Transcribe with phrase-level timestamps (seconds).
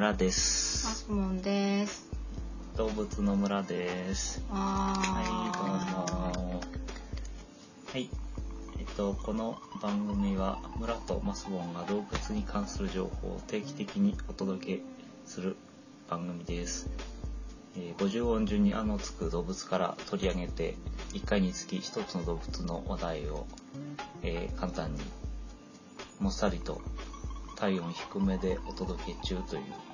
[0.00, 0.94] 村でマす。
[1.04, 2.08] スモンです。
[2.78, 4.42] 動物の村です。
[4.48, 4.94] は
[5.52, 6.60] い、どうはも。
[7.92, 8.08] はい。
[8.78, 14.80] えっと、この番組は村とマスボンが動物に関する情報を定期的にお届け
[15.26, 15.56] する
[16.08, 16.88] 番組です。
[17.76, 20.76] えー50音順に「あ」のつく動物から取り上げて
[21.12, 23.46] 1回につき1つの動物の話題を、
[24.22, 25.00] えー簡単に
[26.20, 26.80] もっさりと
[27.56, 29.89] 体温低めでお届け中という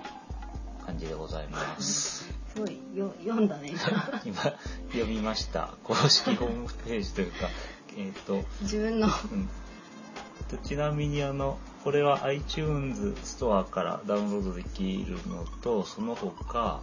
[0.96, 2.24] 感じでございます。
[2.24, 3.74] すごいよ読んだね。
[4.24, 4.42] 今今
[4.92, 7.50] 読みました公式ホームページというか
[7.98, 9.48] えっ、と、自分のうん、
[10.48, 16.80] とちなみにあのこれは iTunes ストアからダウンロードできるのとその他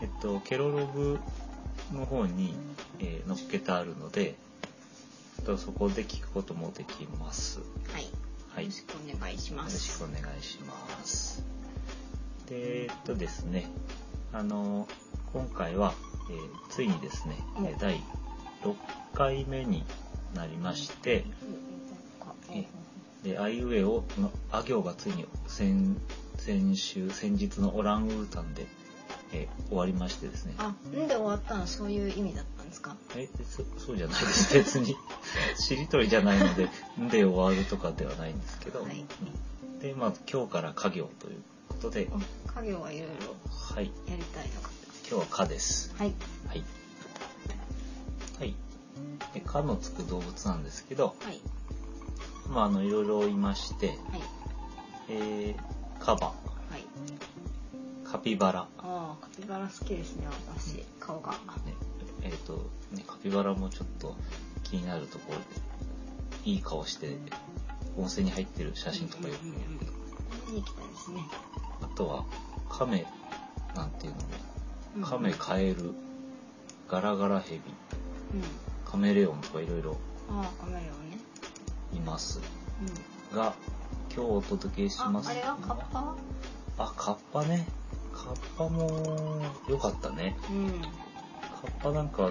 [0.00, 1.18] えっとケロログ
[1.92, 2.54] の方に、
[3.00, 4.36] えー載っけてあるので
[5.38, 7.58] えっとそこで聞くこともできます
[7.92, 8.08] はい。
[8.54, 9.98] はいよろしくお願いしよろします。
[9.98, 11.57] くお願いします。
[12.48, 13.66] で、えっとですね、
[14.32, 14.88] あの、
[15.32, 15.94] 今回は、
[16.30, 18.00] えーついにですね、うんえー第
[18.62, 18.74] 6
[19.14, 19.84] 回目に
[20.34, 21.24] なりまして、
[22.52, 22.64] え
[23.22, 25.96] で、あいうえおの、あ行がついに先、
[26.38, 28.66] 先週、先日のオランウータンで、
[29.32, 30.54] えー終わりましてですね。
[30.58, 31.66] あ、んで終わったの？
[31.66, 32.96] そういう意味だったんですか？
[33.16, 34.54] えそそうじゃないです。
[34.56, 34.96] 別に。
[35.56, 36.68] しりとりじゃないので、
[37.00, 38.82] んで終わるとかではないんですけど。
[38.82, 39.06] はいうん
[39.80, 41.40] で、まあ、今日から家業という
[41.78, 43.92] ことで、お家業はいろいろはい。
[44.08, 44.70] やりたいのか。
[45.08, 45.94] 今日は蚊です。
[45.96, 46.12] はい。
[46.48, 46.64] はい。
[48.40, 48.54] はい。
[49.32, 51.40] で、蚊のつく動物なんですけど、はい。
[52.50, 53.98] まあ、あの、いろいろいまして、はい。
[55.08, 56.34] えー、カバ、は
[56.76, 56.84] い。
[58.04, 60.84] カピバラ、ああ、カピバラ好きですね、私。
[60.98, 61.30] 顔が。
[61.32, 61.38] ね、
[62.22, 64.16] えっ、と、ね、カピバラもちょっと
[64.64, 65.44] 気になるところで、
[66.44, 67.16] いい顔して、
[67.96, 69.92] 温泉に入ってる写真とかよく見るけど、
[70.48, 71.20] 見に行きたいですね。
[71.82, 72.24] あとは、
[72.68, 73.06] カメ
[73.74, 74.18] なんていうの
[74.96, 75.94] うんも、カエル、
[76.88, 77.60] ガラガラヘビ、
[78.34, 78.42] うん。
[78.84, 79.96] カメレオンとかいろいろ
[80.30, 81.18] ああ、カメレオンね。
[81.92, 82.40] います。
[83.32, 83.36] うん。
[83.36, 83.54] が
[84.14, 86.16] 今日お届けしあま、すあれはカッパ？
[86.78, 87.66] あカッパね
[88.12, 90.80] カッパも良かったねうん。
[90.80, 92.30] カッパなんか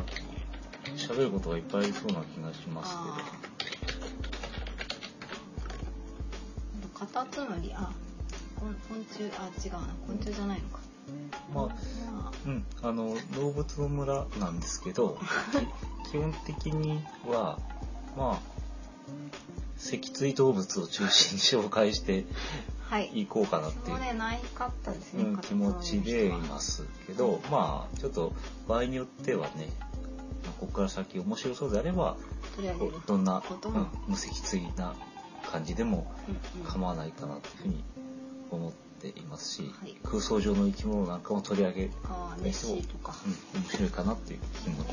[0.95, 3.17] 喋ることがいっぱいありそうな気がしますあ
[6.95, 7.91] あカタツムリあ
[8.97, 9.79] 昆昆虫あ違うな。
[10.07, 10.79] 昆虫じゃないのか。
[11.53, 15.17] まあまうんあの動物の村なんですけど
[16.03, 17.59] き 基本的には
[18.17, 18.39] まあ
[19.77, 22.25] 脊椎動物を中心に紹介して
[23.13, 23.21] い。
[23.23, 28.31] いこうかなっていう気持ちでいますけど、まあちょっと
[28.65, 29.69] 場合によってはね、
[30.45, 32.15] まあここから先面白そうであれば、
[33.05, 34.95] どんな、うん、無脊椎な
[35.51, 36.09] 感じでも
[36.65, 37.83] 構わないかなというふうに
[38.51, 39.95] 思っていますし、はい。
[40.03, 43.15] 空想上の生き物なんかも取り上げああネッシーとか、
[43.53, 44.83] うん、面白いかなっていう気も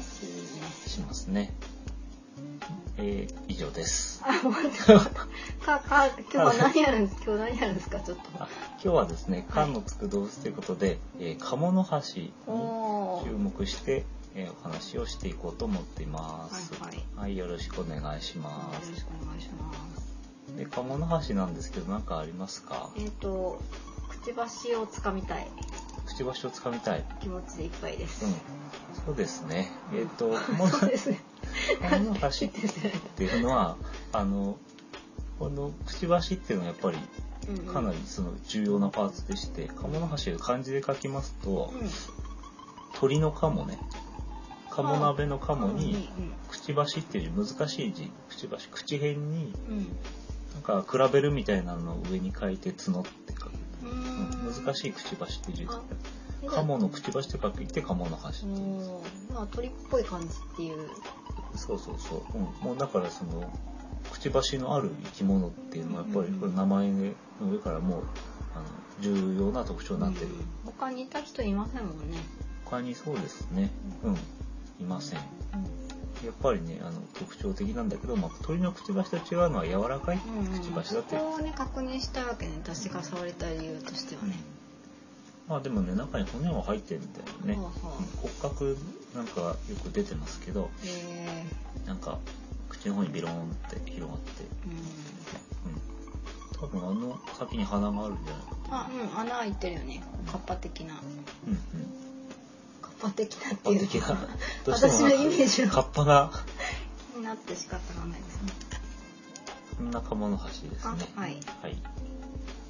[0.86, 1.54] しますね。
[2.96, 4.22] えー、以上です。
[4.24, 4.32] あ
[5.64, 8.00] かか今日は何やるんです今日何やるんですか？
[8.00, 8.22] ちょっと。
[8.38, 12.32] あ今日はですね、缶のつく動物ということで、えー、鴨の橋に
[13.24, 14.04] 注目して、
[14.36, 16.74] えーお話をしていこうと思っています。
[16.80, 17.36] はいはい。
[17.36, 20.02] よろしくお願いしまよろしくお願いします。
[20.52, 20.56] す。
[20.56, 22.90] で、鴨の橋なんですけど、何かありますか？
[22.96, 23.60] えっ、と
[24.08, 25.46] くちばしをつかみたい
[26.06, 27.04] くちばしをつかみたい。
[27.20, 28.34] 気持ちでいっぱいです、うん。
[29.04, 29.72] そうですね。
[29.92, 31.24] えっ、と、 鴨のね
[31.80, 32.50] 鴨の橋っ
[33.16, 33.76] ていうのは、
[34.12, 34.58] あの、
[35.38, 36.98] このくちばしっていうのはやっぱり
[37.72, 41.90] かなりその重要なパーツでして、鴨の橋を漢字で書きますと、うん
[43.00, 43.78] 鳥の鴨ね。
[44.70, 49.96] 鴨鍋の鴨に、うんくちばしっていう難しい字、くちばし、口辺に、うん
[50.54, 53.63] なんか比べるみたいなのを上に書いて角って書く。
[54.56, 55.80] ううんん難しいくちばしっていう字あ
[56.46, 60.88] 鴨のくちばしって書いて鴨の橋っていうまあ鳥っぽい感じっていう
[61.56, 62.22] そうそうそう。
[62.34, 62.42] うん。
[62.66, 63.50] もうだからその、
[64.12, 68.02] くちばしのある生き物っていうのはやっぱりこれ名前の上からもう、
[68.54, 68.64] あの、
[69.00, 70.26] 重要な特徴になってる。
[70.26, 72.18] うん他にいた人いませんもんね、
[72.64, 73.70] 他にそうですね。
[74.02, 74.14] うん。
[74.80, 75.20] いません。
[76.24, 80.38] やっぱりね、あの、特徴的なんだけど、まあ、鳥のくちばしと違うのは柔らかいうん。
[80.38, 81.20] うんくちばしだっていう。
[81.20, 84.34] そこをね確認したいわけね私が触りたい理由としてはね、
[85.48, 87.60] まあでもね、中に骨も入ってるみたいなね。
[87.60, 88.02] はあはあう。
[88.02, 88.76] ん骨格
[89.14, 91.46] なんかよく出てますけど、へ
[91.84, 92.18] えなんか
[92.68, 94.72] 口の方にビローンって広がって、うん。
[95.70, 95.80] うん。
[96.58, 98.56] 多分あの先に鼻があるんじゃないかと。
[98.70, 100.02] あうん穴開いてるよね。
[100.26, 100.94] カッパ的な。
[101.46, 102.13] うんうん。
[103.04, 103.80] カッパ的なっていう。
[103.80, 104.08] パ的な。
[104.64, 106.30] どうしても私のイメージカはッパが、
[107.12, 108.52] 気になって仕方がないですね。
[109.76, 110.72] こんな鴨の橋ですね。
[111.16, 111.40] あはい。
[111.62, 111.82] はい。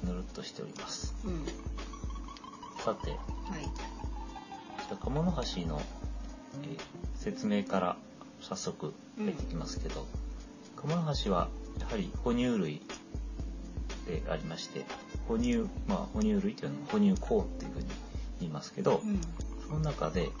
[0.03, 1.15] ぬるっとしております。
[1.23, 1.45] うん。
[2.83, 3.19] さて、はい。
[3.63, 5.81] じゃあ鴨の橋の、
[6.63, 6.79] えー
[7.25, 7.97] 説明から
[8.39, 10.05] 早速入ってきますけど、
[10.75, 11.49] 鴨の橋は
[11.79, 12.83] やはり哺乳類
[14.05, 14.85] でありまして
[15.27, 17.85] 哺乳まあ哺乳類というのは哺乳綱っていうふうに
[18.41, 19.19] 言いますけど、うん
[19.67, 20.31] その中で、えー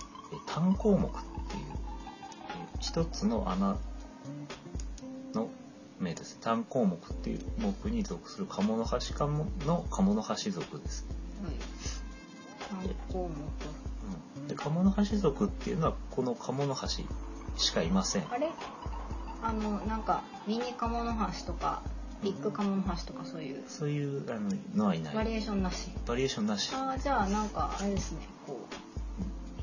[0.47, 3.77] 単項目っていう、えー一つの穴
[5.33, 5.49] の
[5.99, 6.39] 目です。
[6.41, 9.27] 単項目っていう目に属する鴨の橋科
[9.65, 11.05] の鴨の橋属です。
[11.43, 13.29] はい単項
[14.37, 16.87] うん、で鴨の橋属っていうのはこの鴨の橋
[17.57, 18.23] しかいません。
[18.23, 18.51] 目あれ？
[19.41, 21.81] あのなんかミニカモノハシとか
[22.23, 25.15] ビッグカモノハシとかそういうそういうあののはいない。
[25.15, 26.71] バリエーションなしバリエーションなし。
[26.73, 28.27] ああじゃあなんかあれですね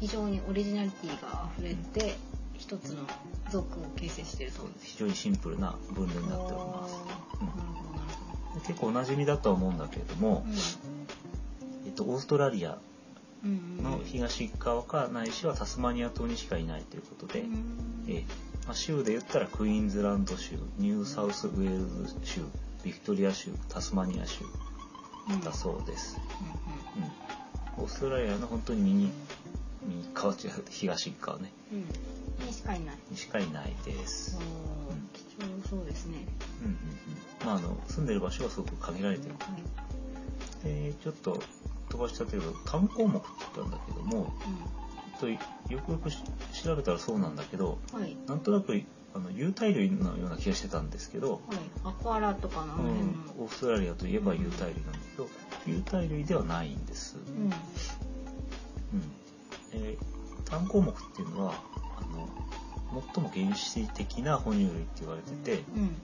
[0.03, 2.17] 非常にオリジナリティが溢れて
[2.59, 3.05] 一つの
[3.53, 4.63] 族を形成していると。
[4.81, 6.95] 非常にシンプルな分類になっております。
[6.95, 8.05] あーなるほどな
[8.57, 10.47] るで結構おなじみだとは思うんだけれどもほ、ど
[11.87, 12.79] えっと、オーストラリア
[13.45, 13.85] うんうん。
[13.85, 18.23] の東側かないしはタスマニア島にしかいないということで、うんえー
[18.67, 22.41] まあ、州で言ったらクイーンズランド州ニューサウスウェールズ州
[22.83, 24.45] ビクトリア州タスマニア州
[25.31, 26.19] うんだそうです、
[26.97, 29.13] うんうん、オーストラリアの本当に右
[30.13, 31.53] 右側違う東側ね。
[31.73, 31.79] うん。
[31.79, 31.87] うん
[32.47, 34.39] にしかいないにしかいないです、
[35.13, 36.27] 貴重そうですね。
[36.61, 37.47] うんうんうん。
[37.47, 39.35] まあ、あの住んでる場所はすごく限られてる。
[39.39, 39.63] はい
[40.65, 41.43] でちょっと
[41.89, 43.27] 飛ばしちゃったけど単孔目って
[43.57, 44.33] 言ったんだけども
[45.21, 45.37] ちょっ
[45.67, 46.19] とよくよくし
[46.63, 48.17] 調べたらそうなんだけどうんはい。
[48.29, 48.81] なんとなく
[49.15, 51.41] あの有袋類のような気がしてたんですけど、はい。
[51.85, 55.29] アクアラとかのうん、オーストラリアといえば有袋類なんだけど
[55.67, 57.17] 有袋類ではないんです。
[57.17, 57.45] うん。
[57.45, 57.53] うん
[59.73, 60.05] えー
[60.51, 61.55] 単項目っていうのは
[61.97, 62.29] あの
[63.15, 65.95] 最も原始的な哺乳類って言われててうん。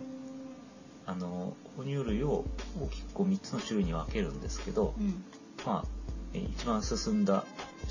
[1.07, 2.45] あの哺乳類を
[2.81, 5.25] 大きくこう3つの種類に分けるんですけど、うん。
[5.67, 5.89] まあ、
[6.35, 7.45] えー一番進んだ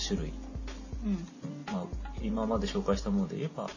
[0.08, 0.34] 種類、
[1.06, 1.28] うん。
[1.74, 1.86] まあ、
[2.24, 3.70] 今まで紹介したもので言えば、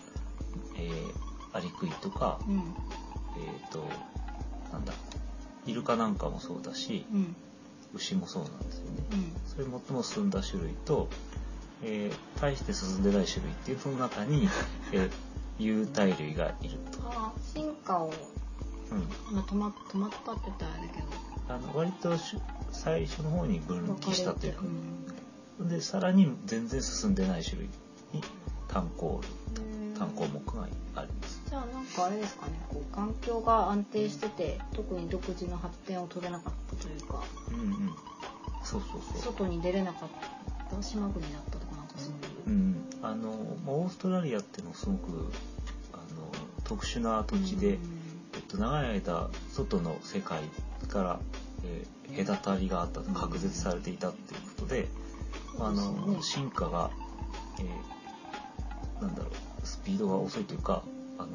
[0.78, 2.56] えーアリクイとか、うん。
[2.56, 3.84] えっ、と
[4.72, 4.92] なんだ
[5.66, 7.36] イルカなんかもそうだしうん。
[7.94, 9.02] 牛もそうなんですよね。
[9.12, 9.32] うん。
[9.46, 11.08] それ最も進んだ種類と、
[11.82, 14.48] えー大して進んでない種類っていうその中に、
[14.92, 15.10] えー
[15.58, 16.98] 有袋類がいると。
[17.04, 18.12] あー進化を
[18.90, 21.06] うんまあ止ま止まったって言ったらあれだけど
[21.48, 22.36] あの割とし
[22.72, 24.62] 最初の方に分岐したというか
[25.58, 27.68] 分、でさらに全然進んでない種類
[28.12, 28.22] に
[28.68, 29.20] 単項
[29.56, 30.62] 類へー単項目が
[30.96, 31.42] あります。
[31.48, 37.94] じゃあなんかあれですかねこう環境が安定してて特に独自の発展を遂げなかったというかうんうん。
[38.64, 39.32] そうそうそう。
[39.32, 40.08] 外に出れなかっ
[40.70, 41.69] た島国だったとか
[42.46, 43.30] うん、あの
[43.64, 45.32] まあオーストラリアっていうのはすごく
[45.92, 46.30] あの
[46.64, 47.78] 特殊な土地で、えっ
[48.48, 50.40] と、長い間外の世界
[50.88, 51.20] から、
[51.64, 54.88] えー隔たりがあったと隔絶されていたっていうことで、
[55.56, 56.90] まあの進化が、
[57.60, 58.00] えー
[59.00, 60.82] なんだろうスピードが遅いというか
[61.18, 61.28] あの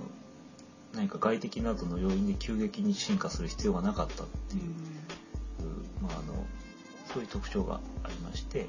[0.94, 4.64] 何か外的などの要因で急激に進化する必要がなかったってういう、
[6.02, 6.46] まあ、あの
[7.12, 8.68] そういう特徴がありまして、はい。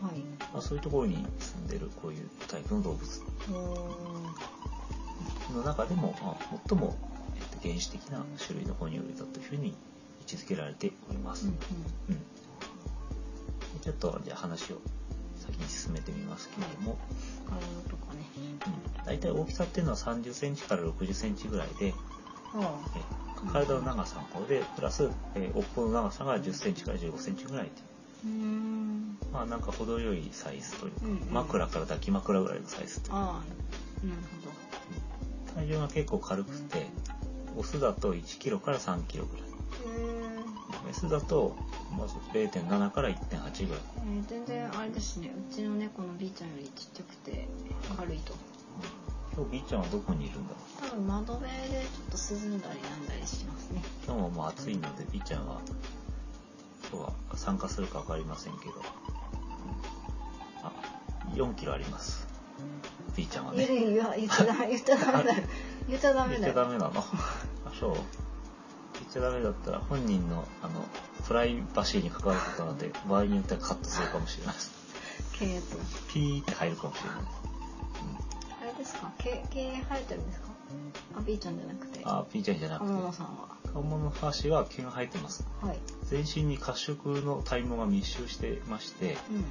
[0.52, 3.22] まあ、そういうところに住んでるこういうタイプの動物。
[5.54, 6.96] の中でも、まあ、最も、
[7.36, 9.72] えっと、原始的な種類の哺乳類だというふうに位
[10.22, 11.46] 置づけられております。
[11.46, 12.14] ううん。
[12.14, 12.18] ん。
[12.18, 12.24] で
[13.82, 14.80] ちょっとじゃあ話を
[15.38, 16.98] 先に進めてみますけれども、
[18.96, 21.94] うん、大体大きさっていうのは30センチから60センチぐらいで、
[23.52, 29.18] 体の長さの方でプラス、えー、尾っぽの長さが10センチから15センチぐらいでうーん。
[29.32, 31.28] まあなんか程よいサイズというか、うんうん。
[31.32, 33.12] 枕から抱き枕ぐらいのサイズという。
[33.12, 35.54] かああなるほど。
[35.54, 36.86] 体重が結構軽くて
[37.56, 39.46] オスだと1キロから3キロぐらい。
[40.86, 41.56] メスだと
[41.98, 43.82] まず0.7から1.8ぐらい。
[43.96, 45.32] えー、全然あれですね。
[45.50, 47.48] うちの猫の B ちゃんよりちっちゃくて
[47.96, 48.34] 軽いと。
[49.34, 50.56] 今日 B ちゃんはどこにいるんだろ
[50.86, 50.90] う。
[50.90, 53.82] 多分窓辺でちょっと涼んだりなんだりしますね。
[54.06, 55.60] 今日ももう暑いので B ちゃんは
[56.90, 58.82] 今日は参加するか分かりませんけど、うん
[60.62, 60.72] あ
[61.34, 62.26] 4キロあります。
[63.16, 63.64] B ちゃんはね。
[63.64, 65.42] いやいや言っちゃダメ 言っちゃダメだよ。
[65.88, 66.92] 言っちゃダメ言っだよちゃダメなの？
[67.00, 67.92] あそう。
[67.94, 68.04] 言っ
[69.12, 70.84] ちゃダメだったら本人のあの
[71.26, 74.54] プライバシーに関わることなので場合によってはカットするかもしれない
[75.38, 77.18] ピーって入るかもしれない。
[77.20, 77.28] です、
[78.62, 79.12] あれですか？
[79.18, 80.46] 毛毛生えてるんですか？
[81.18, 82.00] あ B ちゃんじゃなくて。
[82.00, 82.92] うん、あーピーちゃんじゃなくて。
[82.92, 83.48] 天野さんは
[83.82, 85.46] 顔の端は毛が生えてます。
[85.60, 85.78] はい。
[86.04, 89.44] 全身に褐色の体毛が密集してまして、うん。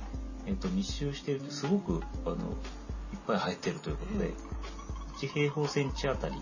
[0.47, 2.39] えっと密集しているとすごくあのいっ
[3.27, 4.33] ぱい生えてるということで、うん
[5.15, 6.35] 1平方センチあたり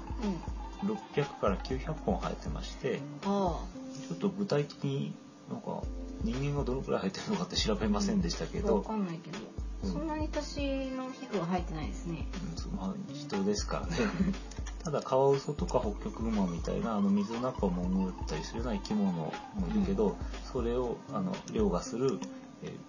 [0.83, 0.93] うん。
[0.95, 3.59] 600から900本生えてましてあ
[4.09, 5.13] ちょっと具体的に
[5.49, 5.81] なんか
[6.23, 9.52] 人間がどのくらい入ってるのかって調べませんでしたけど、わかんないけど、うん
[9.83, 10.57] そんなに私
[10.91, 12.27] の皮膚は入ってないですね。
[12.71, 13.97] うんまあ、人ですからね。
[14.83, 19.33] ただカワウソとかホッキョクグマみたいなあの水の中を潜ったりするような生き物も
[19.69, 20.17] いるけど、
[20.51, 22.42] それをあの凌駕する、えー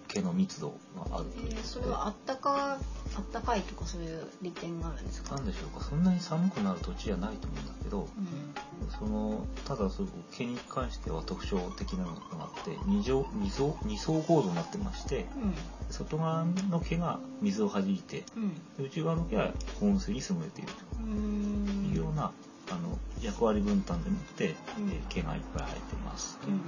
[0.07, 0.69] 毛の密度
[1.09, 2.79] があるというえー、ことで、それはあったか
[3.17, 5.35] あったかいとかそういう利点があるんですか？
[5.35, 5.83] なんでしょうか？
[5.83, 8.89] そんなに寒くなる土地じゃないと思うんだけどうん。
[8.99, 15.25] そのただその毛に関しては特徴的なのがあって二乗二層二層構造になってまして
[15.89, 18.25] 外側の毛が水を弾いて
[18.77, 18.85] うん。
[18.85, 21.91] 内側の毛は保温水に優れているとん。
[21.91, 22.31] いうような、
[22.69, 26.37] あの役割分担でもって、うんえー毛がいっぱい生えてます。
[26.45, 26.59] うんうん。
[26.59, 26.65] うん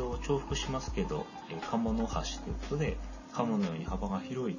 [0.00, 2.96] と重複しますけど、えー、鴨の端ということで
[3.32, 4.56] 鴨のように幅が広い、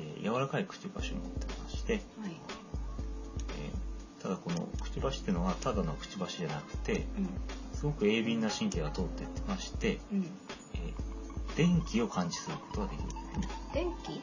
[0.00, 2.02] えー柔らかいくちばしを持ってまして、はい。
[2.22, 7.28] えーただこのくちばしっていうのはただのくちばしじゃなくてうん。
[7.74, 10.26] すごく鋭敏な神経が通っていまして、うん。
[10.74, 14.12] えー電気を感知することができるというふうに、電気？
[14.12, 14.18] うん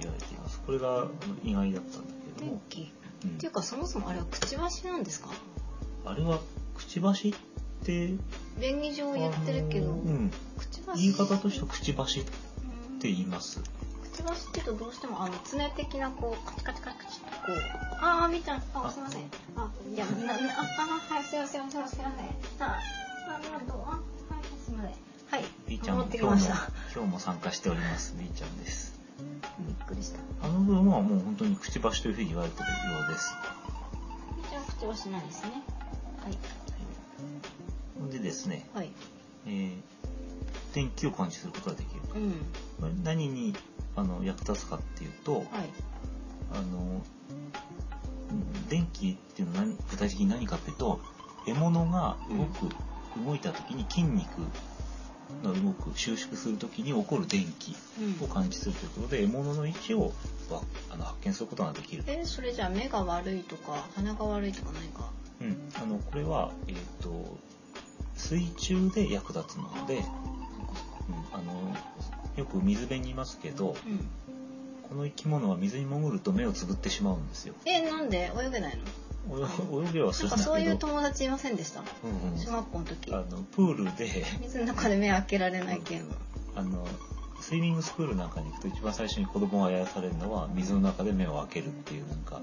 [0.00, 1.06] 言われていますこれが
[1.42, 2.92] 意外だったんだけども、電気？
[3.24, 5.28] うんっていうかそもそもあれはくちばしなんですか？
[6.04, 6.38] あれは
[6.76, 8.14] くちばしって
[8.60, 9.86] 便宜上言ってるけど。
[9.86, 10.30] あのうん。
[10.96, 13.60] 言い方としてはくちばしっうんて言います。
[13.60, 17.56] くちばしって言うとどうしてもあの爪的なこうカチカチカチカチってこう
[18.00, 19.22] ああみーちゃんああすいません。
[19.56, 20.36] あいやななあ
[21.10, 21.70] あはいすいません。
[21.70, 22.66] すいませんすいません。
[22.66, 22.78] あ
[23.28, 23.82] あありがとう。
[23.82, 24.00] あはい
[24.64, 24.92] すいません。
[25.30, 26.54] はい B ちゃん持ってきました。
[26.94, 28.98] 今日も参加しております B ちゃんです。
[29.60, 30.20] びっくりした。
[30.42, 33.34] あの部分はもう本当にくちばしというふうに言われているようです。
[34.36, 35.50] みーちゃんくちばしなんですね。
[36.24, 36.38] はい
[38.28, 38.90] でですね、はい。
[39.46, 39.72] えー
[40.74, 42.00] 電気を感知することができる。
[42.14, 43.02] うん。
[43.02, 43.54] 何に
[43.96, 45.44] あの役立つかっていうと、はい。
[46.52, 47.02] あの
[48.30, 51.00] うん電気っていうのは何具体的に何かっていうと
[51.46, 52.68] 獲物が動く、
[53.24, 54.26] 動いた時に筋肉
[55.42, 57.74] が動く収縮する時に起こる電気
[58.20, 58.24] うん。
[58.24, 60.12] を感知するということで獲物の位置を
[60.50, 62.04] わあの発見することができる。
[62.06, 65.10] えそれじゃあ目が悪いとか鼻が悪いとか何か？
[65.40, 67.38] うん、あのこれは、えー、と
[68.18, 70.02] 水中で役立つもので、うん、
[71.32, 71.74] あの
[72.36, 74.08] よく水辺にいますけどうん
[74.88, 77.52] この生き物は水に潜ると目をつぶってしまうんですよ。
[77.66, 78.32] えなんで？
[78.34, 78.78] 泳げない
[79.28, 79.38] の？
[79.82, 80.48] 泳泳げはするんだけど。
[80.48, 81.80] そういう友達いませんでした？
[81.80, 81.84] う
[82.28, 82.38] んうん。
[82.38, 83.12] 小学校の時。
[83.12, 84.24] あのプールで。
[84.40, 86.14] 水の中で目開けられないゲーム
[86.56, 86.86] あの
[87.42, 92.40] スイミングスクールなんかに行くと一番最初に子供がやらされるのは水の中で目を開けるっていうなんかう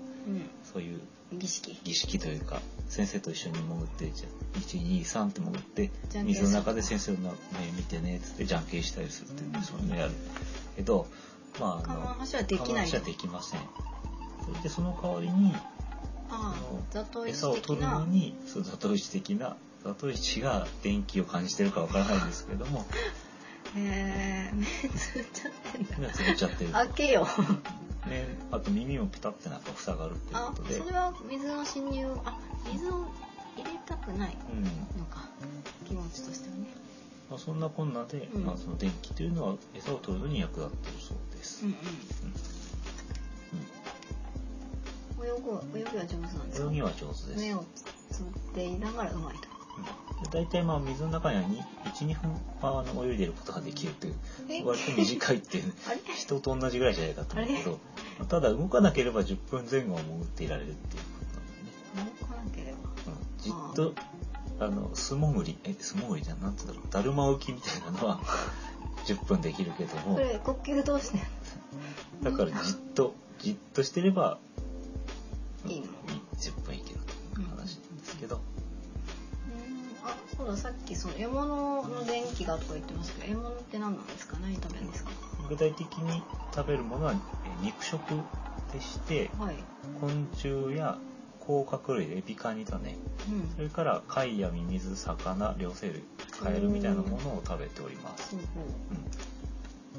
[0.71, 1.01] そういう
[1.35, 1.79] ん儀式。
[1.83, 4.27] 儀式というか先生と一緒に潜ってじゃ
[4.59, 5.91] 123って潜って
[6.23, 7.17] 水の中で先生の
[7.59, 10.11] 目見てねっつってじゃんけんしたりするっていうねそういうのやる
[10.75, 11.07] けど
[11.59, 13.59] まああの釜橋はできない釜橋はできません。
[14.45, 15.53] それでその代わりに
[16.29, 22.85] ああの餌を取るのにそうザトウイチ的なザトウイチが電気を感じてるかわからないんですけども。
[23.75, 25.97] へえ目つぶっちゃってんだ。
[25.97, 26.71] 目がつぶっちゃってる。
[26.71, 27.27] 開けよ
[28.09, 30.77] ね、あと耳もピタってなんか塞がるっていうあことで。
[30.79, 32.37] それは水の侵入あ
[32.71, 33.05] 水を
[33.57, 34.63] 入れたくないうん。
[34.99, 35.27] のか
[35.87, 36.67] 気持ちとしてはね。
[37.29, 38.45] まあ、そんなこんなで、うん。
[38.45, 41.77] まあ、その電気というのは餌を取るのに役立っているそうです、うんうん。
[45.25, 45.37] うん。
[45.37, 45.41] 泳
[45.73, 46.69] ぐ泳ぎは上手なんですか？
[46.69, 47.65] 泳ぎは上手です、目を
[48.11, 49.47] つぶっていながらうまいと
[49.77, 49.83] うん。
[49.83, 49.89] で
[50.31, 51.43] 大体まあ水の中には
[51.93, 52.31] 12分
[52.61, 54.15] はあの泳いでいることができるという
[54.49, 54.63] え？
[54.63, 55.73] 割と短いっていう
[56.15, 57.77] 人と同じぐらいじゃないかと思うけどま
[58.23, 61.09] あただ動かなければ10分前後は潜っていられるっていうこ
[61.93, 62.01] と。
[62.01, 62.77] なんでね動かなければ。
[63.07, 63.15] うん。
[63.37, 63.93] じっと
[64.59, 66.83] あの素潜りえ素潜りじゃんなんつうんだろう。
[66.91, 68.19] だるま浮きみたいなのは
[69.05, 70.15] 10分できるけども。
[70.15, 71.17] これ呼吸どうして？
[71.17, 71.21] ん
[72.23, 74.39] だからじっとじっとしてれば
[75.67, 75.87] いいの。
[76.37, 76.99] 10分いける
[77.33, 78.39] という話なんですけど、
[80.45, 84.37] うんあそうださっきその獲物の電気がとか言ってましたけど獲物って何なんですか？
[84.41, 85.11] 何食べるんですか？
[85.49, 86.23] 具体的に
[86.53, 87.17] 食べるものはえ
[87.65, 87.99] 肉食
[88.73, 89.55] でしてはい。
[89.99, 90.97] 昆虫や
[91.39, 92.97] 甲殻類エビカニだね
[93.29, 93.49] うん。
[93.55, 96.03] それから貝やミミズ魚両生類
[96.39, 98.35] カエルみたいなものを食べております、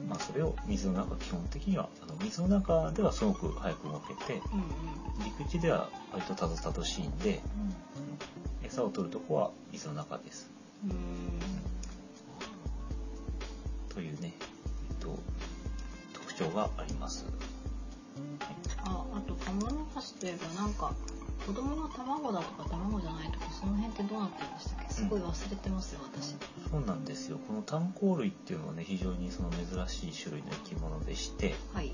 [0.09, 5.25] まあ、それを水の中基本的にはあの水の中ではすごく早く動けてうん。
[5.25, 8.36] 陸地では割とたどたどしいんでうん
[8.77, 10.51] 餌を取るとこは水の中です。
[10.85, 10.91] うん。
[10.91, 10.97] うん
[13.89, 14.35] というね、
[14.91, 15.19] えっと、
[16.13, 17.25] 特徴があります。
[18.85, 20.93] ああと鴨の橋といえばなんか
[21.47, 24.93] 子供の卵だとか卵じゃないとかその辺ってどうなってるんでしたっけ？
[24.93, 26.37] すごい忘れてますよ私。
[26.71, 27.39] そうなんですよ。
[27.49, 31.93] この炭鉱類っていうのはね、非常にその珍しい種類の生き物でして、はい。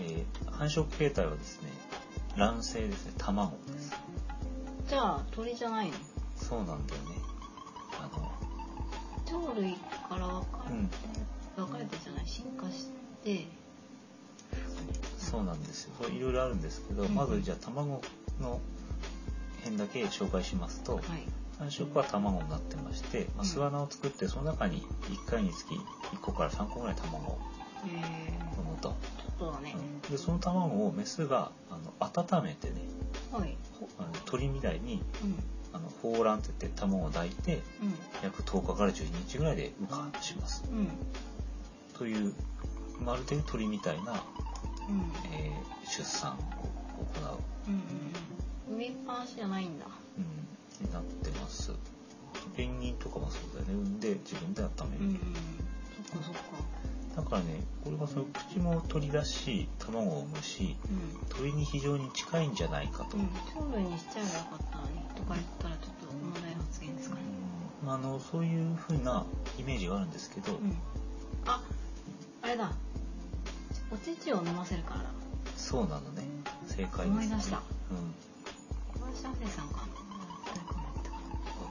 [0.00, 1.68] えー繁殖形態はですね、
[2.34, 3.92] 卵生ですね、卵です。
[4.88, 5.92] じゃあ鳥じゃないの？
[6.36, 7.16] そうなんだよね。
[7.98, 8.32] あの
[9.50, 9.74] 鳥類
[10.08, 10.76] から分かれて、
[11.58, 11.64] うん。
[11.66, 12.26] 分かれてじゃない？
[12.26, 12.86] 進化し
[13.24, 13.46] て。
[15.18, 15.92] そうなんですよ。
[16.00, 17.14] そういろいろあるんですけど、うん。
[17.14, 18.00] まずじゃあ卵
[18.40, 18.60] の
[19.60, 21.02] 辺だけ紹介しますと、はい。
[21.58, 23.46] 繁殖は卵になってまして、まあ、うん。
[23.46, 27.38] 巣穴を作ってその中に1回につき1個から3個ぐらい卵を
[27.88, 30.10] え産むと、ー、ちょっとだね、うん。
[30.12, 32.74] でその卵をメスがあの温めてね
[33.32, 33.56] はい。
[33.80, 35.36] ほあの鳥みたいにうん。
[35.72, 37.60] あの抱卵って言って卵を抱いてう
[38.22, 40.64] 約10日から12日ぐらいで羽化します。
[40.74, 40.88] んうん。
[41.98, 42.32] という
[43.04, 45.12] まるで鳥みたいな、うん。
[45.32, 46.40] えー出産を行
[47.36, 47.38] う、
[47.68, 47.80] うんうん
[48.70, 48.76] うん。
[48.76, 49.86] 産みっぱなしじゃないんだ。
[50.18, 50.20] う
[50.84, 51.72] ん、になってます。
[52.56, 53.74] ペンギンとかもそうだよね。
[53.74, 55.20] 産んで自分で温める、うんうん。
[56.10, 56.40] そっかそっか
[57.16, 61.36] だからねこれはその口も取り出し卵を産むしうん。
[61.36, 63.22] 鳥に非常に近いんじゃないかと、うん。
[63.84, 67.22] にしちゃえばよかったのにとか言ったらちょっと問題発言ですかね。
[67.84, 67.90] うん。
[67.90, 69.24] あのそういう風な
[69.58, 70.76] イメージがあるんですけど、うん。
[71.46, 71.62] あ
[72.42, 72.72] あれだ。
[73.90, 75.06] お乳を飲ませるからだ。
[75.56, 76.22] そうなのね。
[76.66, 77.62] 正解です、ね、思い出した。
[77.90, 78.14] うん。
[79.00, 79.86] 小林亜生さんか。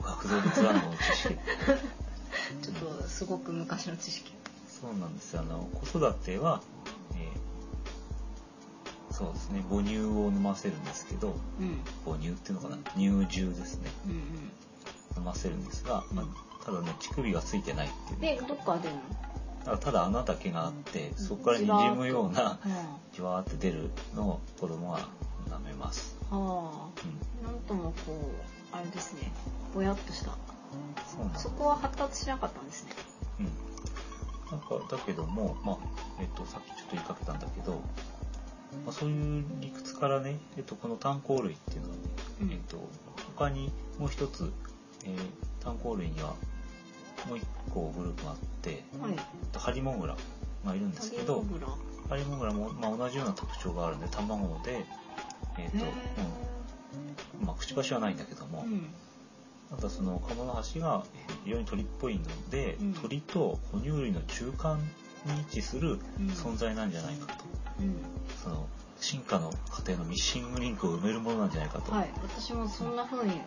[0.04, 1.36] 学動物愛の知識。
[1.36, 1.42] な
[2.62, 4.35] ちょっとすごく昔の知識
[4.86, 5.34] そうなんです。
[5.34, 6.62] よあの子育ては、
[7.16, 9.64] えーそうですね。
[9.70, 11.80] 母乳を飲ませるんですけどうん。
[12.06, 12.78] 母乳っていうのかな？
[12.98, 13.90] 乳汁ですね。
[14.06, 14.52] うん
[15.18, 18.40] 飲ませるんですが、まあただね乳首がついてないっていう。
[18.40, 19.02] でどっから出るの？
[19.60, 22.72] だからただ穴だけがあってそこからにじむようなうん。
[23.14, 25.00] じわーって出るのを子供は
[25.50, 29.32] 舐めます、はうん、あなんともこうあれですね。
[29.74, 30.32] ぼやっとした。
[31.08, 32.92] そうなんそこは発達しなかったんですね。
[33.40, 33.46] うん、
[34.56, 35.78] なんかだけども、まあ
[36.20, 37.74] えっと、さっきちょっと言いかけたんだけど、
[38.86, 42.02] まあ、そういう理屈からね、えっと、この炭鉱類っていうのはね、
[42.42, 42.52] うん。
[42.52, 42.78] えっと、
[43.36, 44.52] 他にもう一つ、
[45.04, 45.20] えー
[45.66, 46.36] 炭鉱類には
[47.28, 49.14] もう一個グループがあって、はい。
[49.14, 49.18] えっ
[49.52, 50.16] とハリモグラ
[50.64, 51.44] がいるんですけど
[52.08, 52.54] ハリモグラ。
[52.54, 54.86] も、まあ、同じような特徴があるんで卵で、
[55.58, 55.90] えっとへ
[57.40, 57.48] うん。
[57.48, 58.90] まあ、くちばしはないんだけども、ーうん
[59.70, 61.04] ただそのカモノハシが
[61.44, 62.94] 非常に鳥っぽいので、うん。
[62.94, 64.80] 鳥と哺乳類の中間
[65.26, 66.28] に位置するうん。
[66.28, 67.44] 存在なんじゃないかと、
[67.80, 67.96] うん。
[68.44, 68.68] その
[69.00, 72.08] 進化の過程のミッシングリンクを埋めるものなんじゃないかと、はい。
[72.08, 73.42] い、私もそんな風に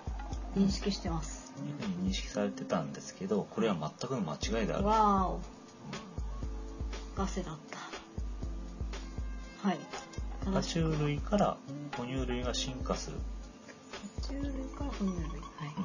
[0.57, 1.53] 認識してます。
[1.59, 5.41] うふうに認識されてたんですけどこれは全くの間違いである、わーお。
[7.17, 7.79] ガセだった。
[9.69, 9.79] はい。
[10.47, 11.57] 爬虫類から
[11.97, 13.19] 哺乳類が進化する、
[14.21, 15.23] 爬虫類から哺乳類。
[15.23, 15.75] はい。
[15.77, 15.85] うん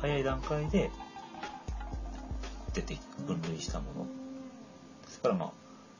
[0.00, 0.90] 早い段階で
[2.72, 4.06] 出て分類したもの
[5.02, 5.52] ですからまあ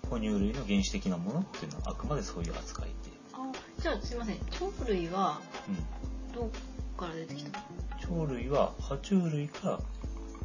[0.09, 2.95] 哺乳類の原始的なものっていうのはあくまでそういう扱いで、
[3.33, 3.39] あ、
[3.83, 4.37] じゃあすいません。
[4.51, 6.49] 鳥類はうん、どっ
[6.97, 7.61] から出てきた？
[8.07, 9.77] 鳥類は爬虫類から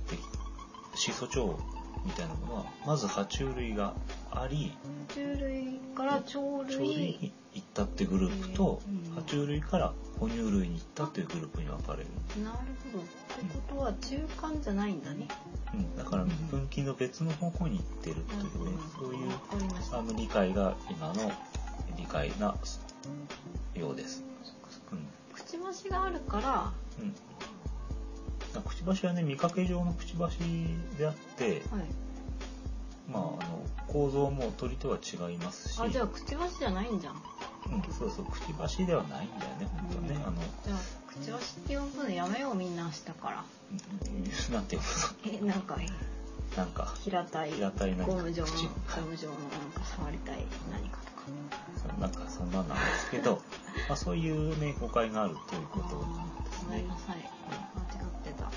[0.09, 1.51] できた始祖鳥
[2.03, 3.93] みたいなものはまず爬虫類が
[4.31, 4.75] あり
[5.09, 7.33] 爬虫類から鳥類。
[7.53, 12.07] 行ったってグループとうん爬虫類から哺乳類に行ったっていうグループに分かれる、
[12.43, 12.57] なる
[12.91, 13.03] ほど。
[13.03, 13.11] って
[13.67, 15.27] ことは中間じゃないんだね。
[15.73, 19.31] うん、だからうん分岐の別の方向に行ってるというねそういう。
[19.91, 21.31] あの理解が今の
[21.97, 22.55] 理解な
[23.75, 24.23] ようです。
[24.91, 27.13] うんくちばしがあるから、うん
[28.61, 30.37] くちばしはね見かけ上のくちばし
[30.97, 31.85] であって、はい。
[33.11, 37.21] まあ、あの構造も鳥とは違いますしあ、じゃあくちばしじゃないんじゃん。
[37.75, 40.33] うん、そうそうくちばしではないんだよね本当はね、うんあの
[40.65, 43.43] じゃあくちばしって呼ぶのやめようみんなしたから。
[43.71, 43.73] うん
[44.53, 44.81] なんていう
[45.25, 45.83] え、なんかの
[46.55, 48.71] なんか平たい平たいゴム状の口ゴ
[49.09, 51.23] ム状のなんか触りたい何かとか。
[51.81, 53.41] そなんかそんなんなんですけど
[53.89, 56.97] まあそういうね誤解があるということなんですねごめんな。
[56.97, 57.17] さい。
[57.17, 58.45] 間違ってた。
[58.45, 58.51] うん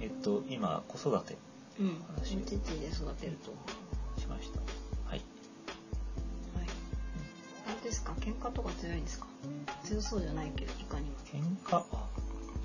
[0.00, 1.36] えっと今子育て
[1.78, 2.04] うん。
[2.10, 3.52] お話を乳で育てると。
[4.20, 4.67] しました。
[7.88, 8.12] ですか？
[8.20, 9.26] 喧嘩とか強いんですか？
[9.84, 11.16] 強そうじゃないけど、いかにも。
[11.24, 11.76] 喧嘩？
[11.78, 11.84] あ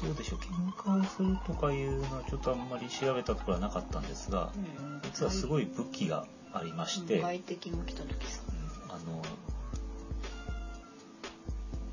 [0.04, 5.02] どうでしょう喧嘩をするとかいうのはちょっとあんまり調べたところはなかったんですが、うん。
[5.04, 8.42] 実はすごい武器がありまして、外敵が来た時さ。
[8.50, 9.22] うんあの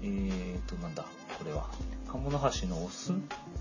[0.03, 1.05] えーとなんだ？
[1.38, 1.69] これは
[2.11, 3.12] カモノハシのオス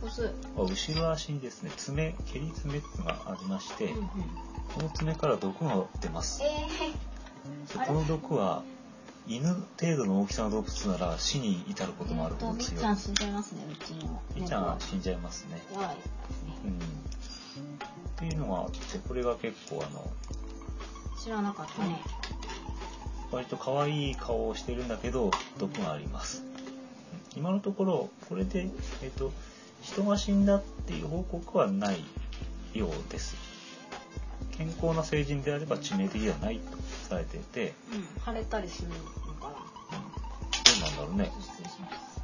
[0.04, 0.24] オス。
[0.24, 0.32] は
[0.66, 4.08] 後ろ足にですね爪蹴り爪っていうのがありまして、うんうん。
[4.08, 7.80] この爪から毒が出ますえー。
[7.80, 8.64] でこの毒は
[9.30, 9.44] 犬
[9.80, 14.22] 程度の大きさの動物なら死に至ることもあるほどみっ強いちゃん死んじゃいますね、うちの。
[14.36, 16.12] みっちゃんは死んじゃいますねやばいですね。
[16.66, 16.82] うんっ
[18.18, 20.10] ていうのがあってこれが結構あの
[21.24, 22.02] 知らなかったね。
[23.32, 26.44] 割と可愛い顔をしてるんだけど毒があります
[27.36, 28.68] うん今のところこれで、
[29.04, 29.32] えっと
[29.84, 32.04] 人が死んだっていう報告はない
[32.74, 33.49] ようです
[34.60, 38.96] 健康な成人であれば致命的ではないとされていて、うん、腫れたりするの
[39.36, 39.56] かな。
[39.56, 40.06] うん、
[40.52, 41.32] どうなんだろうね。
[41.40, 42.20] 失礼します。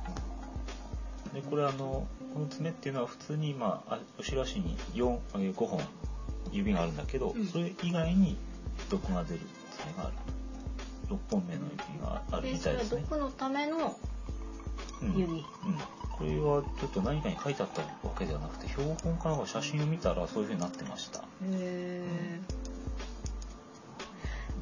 [1.34, 5.80] でこれあのこの爪っていうのは普通に、まあ、あ後ろ足に4えー5本
[6.52, 7.46] 指があるんだけど、うん。
[7.46, 8.38] それ以外に
[8.90, 9.40] 毒が出る
[9.78, 10.14] 爪がある。
[11.08, 13.96] と6本目の指があるで、みたいですね、毒のための
[15.02, 15.14] うん。
[15.18, 15.24] 指。
[15.24, 15.44] うん、
[16.18, 22.40] これはちょっと何かに書いてあったわけではなくて標本かなんか写真を見たらそういう風になってましたへえ。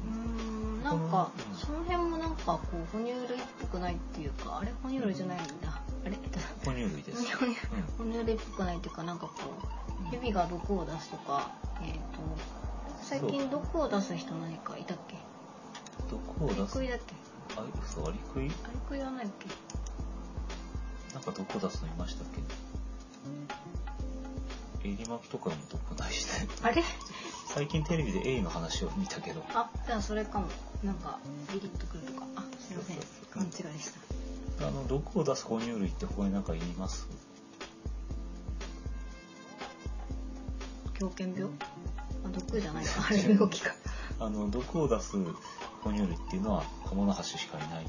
[0.04, 5.80] うーん、なんかうんその辺もなんかこう哺乳類っぽくないっていうか、あれ哺乳類じゃないんだ。
[6.04, 7.24] あれ、えっと哺乳類です、
[7.96, 9.32] 哺乳類っぽくないっていうかなんかこ
[10.06, 12.00] う蛇が毒を出すとか、えっ、と
[13.00, 15.16] 最近毒を出す人何かいたっけ？
[15.16, 15.18] ア
[16.02, 16.76] リ毒を出す？
[16.78, 17.14] クイだっけ？
[17.56, 18.46] あ嘘アリクイ？
[18.46, 18.52] アリ
[18.88, 19.46] クイはないっけ？
[21.14, 22.26] なんか毒を出すのいましたっ
[24.82, 24.88] け？
[24.88, 26.82] エリマキとかも毒ないしねあれ？
[27.46, 30.48] 最近テレビでエイの話を見たけどあ、じゃあそれかも。
[30.82, 31.18] なんか
[31.52, 32.26] ビリッとくるとか。
[32.36, 32.96] あ、すいません。
[33.30, 33.90] 勘違いでし
[34.58, 34.66] た。
[34.66, 37.06] あの毒を出す哺乳類って他に何か言います？
[40.98, 41.50] 狂犬病？
[42.24, 43.06] あ、毒じゃないか。
[43.08, 43.74] あれ病気か。
[44.20, 45.16] あの毒を出す
[45.82, 47.84] 哺乳類っていうのはカモノハシしかいない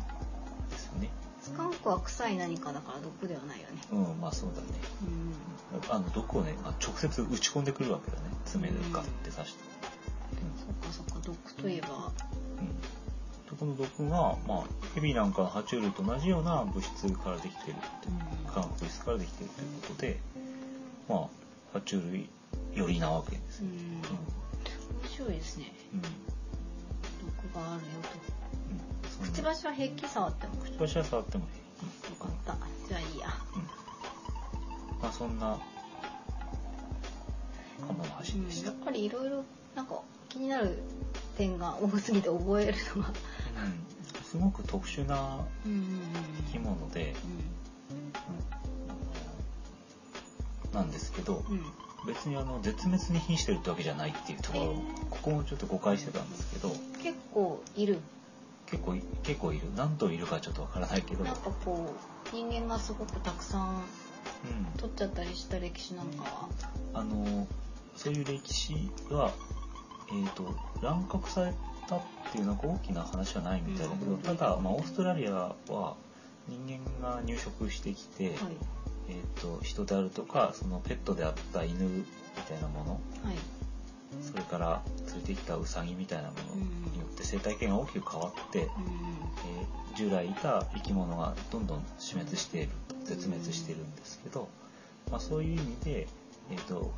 [0.69, 1.09] ですよね
[1.45, 3.81] スカンクは臭い何かだから毒ではないよね。
[3.91, 4.67] うんまあそうだね
[5.03, 5.95] うん。
[5.95, 9.59] あの毒をねあ直接打ち込んでくるわけだね爪でガッて刺して、
[10.57, 11.87] そっかそっか毒といえば。
[11.87, 12.11] うん
[13.57, 14.63] この毒が、まあ、
[14.95, 20.19] ヘビなんかの爬虫類と同じような物質からできているってうん化学物質からできているということで
[21.07, 21.15] ま
[21.73, 22.27] あ爬虫類
[22.73, 24.01] 寄りなわけですうん。
[24.01, 24.01] ね
[25.03, 25.71] 面白いですね。
[25.93, 26.03] うん、うん
[27.45, 28.34] 毒があるよと。
[29.21, 30.55] くちばしは平気触っても。
[30.57, 32.57] くちばしは触ってもいいよかった。
[32.87, 33.27] じゃあいいや。
[33.55, 33.61] うん
[35.01, 35.59] まあそんな
[37.85, 39.43] カモノハシうん、でした、うんやっぱりいろいろ
[39.75, 40.79] なんか気になる
[41.37, 43.09] 点が多すぎて覚えるのが。
[44.23, 45.85] すごく特殊なうんうんうん
[46.47, 47.13] 生き物で、
[50.71, 51.57] うんなんですけどうん。
[51.57, 51.63] うん。
[52.07, 56.69] 別にあの絶滅に瀕してるってわけじゃないっていうところ、へーここもちょっと誤解してたんですけど
[57.01, 57.99] 結構いる。
[58.69, 59.67] 結構い結構いる。
[59.75, 61.93] 何頭いるかちょっとわからないけど、なんかこ
[62.31, 63.83] う人間がすごくたくさん
[64.45, 66.49] うん、取っちゃったりした歴史なんかは。
[66.93, 67.47] あの
[67.95, 69.31] そういう歴史は、
[70.09, 71.53] えー、と乱獲され
[71.87, 72.01] たっ
[72.31, 74.17] ていうなんか大きな話はないみたいだけど、うん。
[74.19, 75.95] ただ、まあ、オーストラリアは
[76.47, 78.35] 人間が入植してきて、はい。
[79.07, 82.03] えー、と人であるとかそのペットであった犬み
[82.47, 82.91] たいなもの。
[83.23, 83.35] はい。
[84.21, 86.55] それから連れてきたウサギみたいなもの
[86.91, 88.67] によって生態系が大きく変わって、うん。
[88.67, 92.69] えー従来いた生き物がどんどん死滅している
[93.05, 94.49] 絶滅しているんですけど、
[95.09, 96.07] まあ、そういう意味で、
[96.51, 96.93] えーと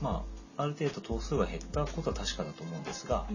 [0.00, 0.24] ま
[0.56, 3.26] あ、ある程度頭数が減ったことは確かだと思うんですが、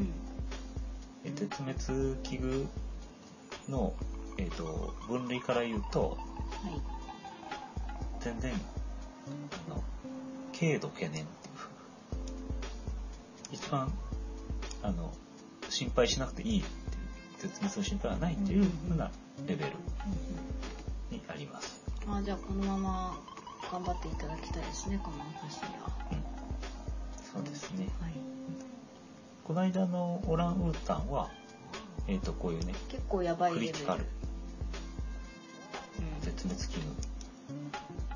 [1.23, 1.77] 絶滅
[2.23, 2.65] 危惧
[3.69, 3.93] の、
[4.37, 6.17] えー、と分類から言うと
[6.63, 6.81] はい。
[8.19, 8.51] 全然
[9.67, 9.83] あの
[10.59, 11.23] 軽度懸念。
[11.23, 11.48] っていう
[13.51, 13.91] 一番
[14.81, 15.13] あの
[15.69, 19.12] 心配しなくていいっていう絶滅の心配はないっていうふうな
[19.47, 19.71] レベル
[21.12, 21.83] にあります。
[22.07, 23.19] あじゃあこのまま
[23.71, 25.91] 頑張っていただきたいですねこの話には。
[26.12, 26.23] うん、
[27.33, 27.88] そうですね。
[28.01, 28.13] はい。
[29.43, 31.29] この間のオランウータンは、
[32.07, 33.73] えっ、と、こういうね、結構やばいクレベル。
[33.73, 34.05] リティカル
[35.99, 37.09] うん絶滅危惧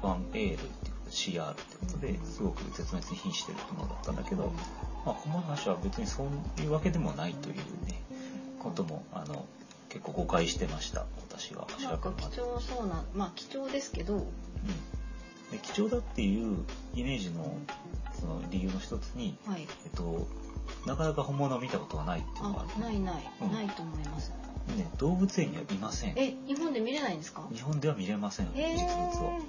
[0.04, 0.70] 1A 類っていうこ
[1.06, 4.52] と CR ってことですごく絶滅に瀕してるものだったんだけど、
[5.06, 8.02] まあ、この話は別にそういうわけでもないというね、
[8.60, 9.46] ことも、あの、
[9.90, 11.68] 結構誤解してました、私は。
[11.82, 14.22] なんか貴重そうなまあ貴重ですけど、うん、
[15.52, 16.58] で貴重だっていう
[16.96, 17.56] イメージの
[18.20, 19.62] その理由の一つに、はい。
[19.62, 20.26] えっと、
[20.88, 24.32] なかなか本物を見たことがないっていうのがああるないない、うんないと思います。
[24.78, 27.44] ね、動物園にはいませんえ日本で見れないんですか？
[27.54, 28.86] 日本では見れません、えー実
[29.20, 29.40] 物を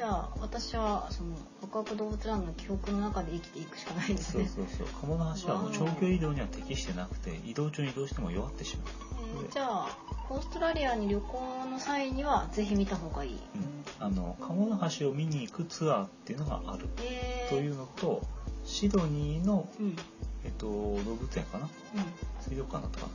[0.00, 4.46] じゃあ私はその北海動物ランドの記憶の中で生きていくしかないですね。
[4.46, 5.00] そうそうそう。
[5.02, 8.86] 鴨の橋はもう長距離移動には適してなくて移動中にどうしても弱ってしまう、
[9.44, 9.98] えーじゃあ
[10.30, 13.32] オーストラリアに旅行の際にはぜひ見た方がいい。
[13.32, 16.88] うん、あの鴨の橋を見に行くツアーっていうのがある。
[17.02, 18.22] えー、というのと
[18.64, 19.86] シドニーの、うん。
[19.86, 19.96] うん
[20.46, 21.68] えっと、動物園かな？
[22.40, 23.06] 水族館だったか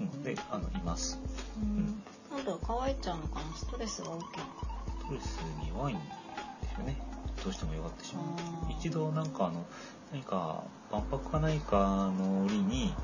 [0.00, 1.20] な、うん、であのいます。
[1.62, 2.02] うん。
[2.34, 3.54] なんだろう乾いちゃうのかな？
[3.54, 4.32] ストレスが大きいのか
[5.02, 5.98] ストレスに弱いん
[6.80, 6.96] よね
[7.42, 8.24] どうしても弱ってしまう
[8.78, 9.64] 一度なんかあの
[10.12, 12.94] 何か万博か何かの折に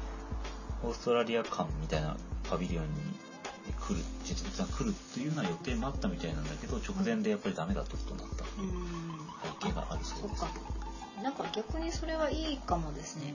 [0.82, 2.16] オーストラリア館みたいな
[2.48, 2.90] パビリオンに
[3.80, 8.44] 来る実は来るっていうような予定もあったみたいなんだけど直前でやっぱりダメだったことになった。
[8.60, 9.26] うん
[9.60, 10.44] 背景があるそうです。
[11.22, 11.44] なんか。
[11.52, 13.34] 逆にそれはいいかもですね。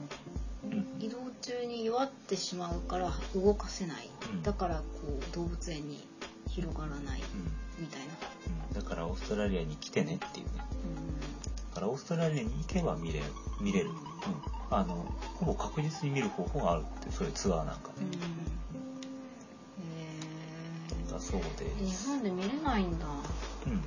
[0.64, 0.86] うん。
[1.00, 4.42] 移動中に弱ってしまうから動かせない、うん。
[4.42, 6.06] だからこう動物園に
[6.48, 7.20] 広がらない。
[7.20, 8.06] うんみたいな。
[8.46, 10.52] うんだからオーストラリアに来てねっていうね。
[10.56, 13.26] うだからオーストラリアに行けば見れる
[13.60, 13.94] 見れる、うん。
[13.96, 13.98] うん、
[14.70, 17.90] あのほぼ確実に見る方法があるってそういうツアーなんか。
[18.00, 18.10] ん、うん。
[18.10, 18.18] ね、
[21.06, 23.06] えだそうでー、日す本で見れないんだ。
[23.66, 23.82] うん。
[23.82, 23.84] ち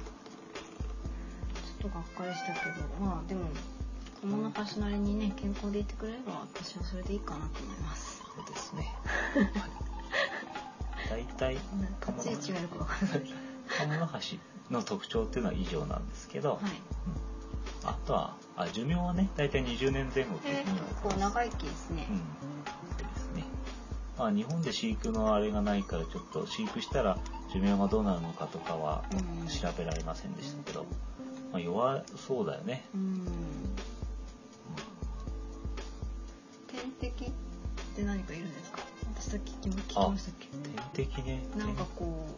[1.83, 3.05] ょっとがっかりしたけど。
[3.05, 3.49] まあでも
[4.21, 8.23] 鴨の橋なりにね健康でいてくれれば私はそれでいいかなと思います。
[8.35, 8.93] そうですね、
[11.07, 11.57] はい、大体
[12.01, 16.61] 鴨の立ち位置がよくわからない鴨の橋の特徴っていうのは以上なんですけど、はい。
[17.83, 22.17] うん、あとはあ寿命はね大体20年前後っていう長生きですね、うん、
[22.97, 23.43] でですね。
[24.17, 27.17] まあ日本で飼育のあれがないからちょっと飼育したら
[27.53, 29.47] 寿命がどうなるのかとかはうん。
[29.47, 30.85] 調べられませんでしたけど、
[31.51, 32.85] まあ弱そうだよね。
[32.95, 33.25] うん。
[36.67, 37.31] 天敵っ
[37.95, 38.79] て何かいるんですか？
[39.15, 40.47] 私さっき聞きましたっけ？
[41.03, 41.45] 天敵ね。
[41.57, 42.31] なんかこう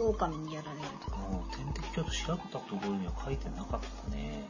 [0.00, 1.18] 狼にやられるとか。
[1.56, 4.48] 天敵ちょっと調べたところには書いてなかったね。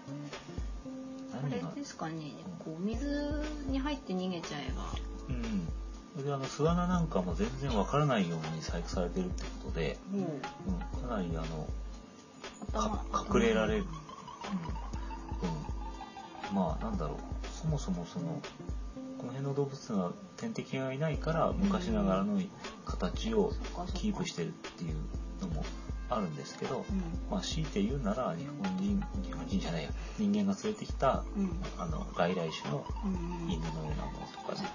[1.33, 2.33] あれですかね。
[2.65, 4.85] こう水に入って逃げちゃえば。
[5.29, 5.69] うん。
[6.13, 10.31] それであの巣穴なんかも全然わからないように細工されてるってことで、もう
[10.67, 11.69] うん、かなりあの、
[13.35, 13.85] 隠れられる。
[13.85, 15.49] うん、
[16.51, 17.17] うん、まあなんだろう。
[17.61, 18.41] そもそもその
[19.19, 22.41] この辺の動物は天敵がいないから昔ながらの
[22.87, 23.53] 形を
[23.93, 24.97] キープしてるっていう
[25.41, 25.65] のも
[26.09, 26.99] あるんですけど、うん。
[27.31, 31.63] まあ強いて言うなら日本人日本人じゃないや人間が連れてきたうん。
[31.79, 32.85] あの外来種の
[33.49, 34.69] 犬のようなものとかね。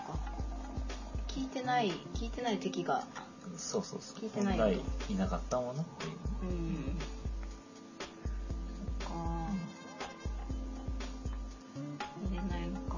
[1.27, 3.03] 聞いてない聞いてない敵が。
[3.57, 4.19] そうそうそう。
[4.19, 6.11] 聞いてない本来いなかったものっていう。
[6.43, 6.97] うん。
[8.99, 9.15] そっか。
[12.29, 12.97] 入れないのか。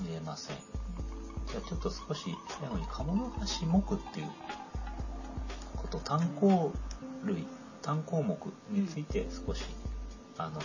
[0.00, 0.56] 見えません。
[0.56, 4.30] じゃあちょっと少し最後にカモノハシ目っていう
[5.76, 6.72] こと、単項
[7.26, 7.46] 類、
[7.82, 8.38] 単項目
[8.70, 9.64] について少し、
[10.38, 10.60] あの、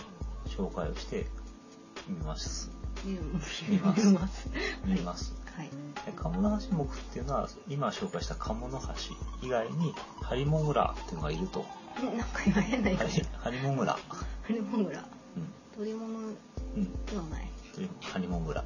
[0.46, 1.26] 紹介をして
[2.08, 2.70] みます。
[3.04, 3.12] 見
[3.68, 4.50] 見ます見ます
[4.84, 5.34] 見ます。
[5.56, 5.70] はい
[6.06, 9.10] でカモノハシ目っていうのは、今紹介したカモノハシ
[9.42, 11.64] 以外にハリモグラっていうのがいると。
[11.98, 13.92] えなんか今変な言いハ方リハリモグラ。
[13.92, 13.98] ハ
[14.48, 15.04] リモグラ
[15.36, 15.48] うん。
[15.76, 16.34] 鳥物うん。
[17.06, 18.64] ではないというハリモグラ。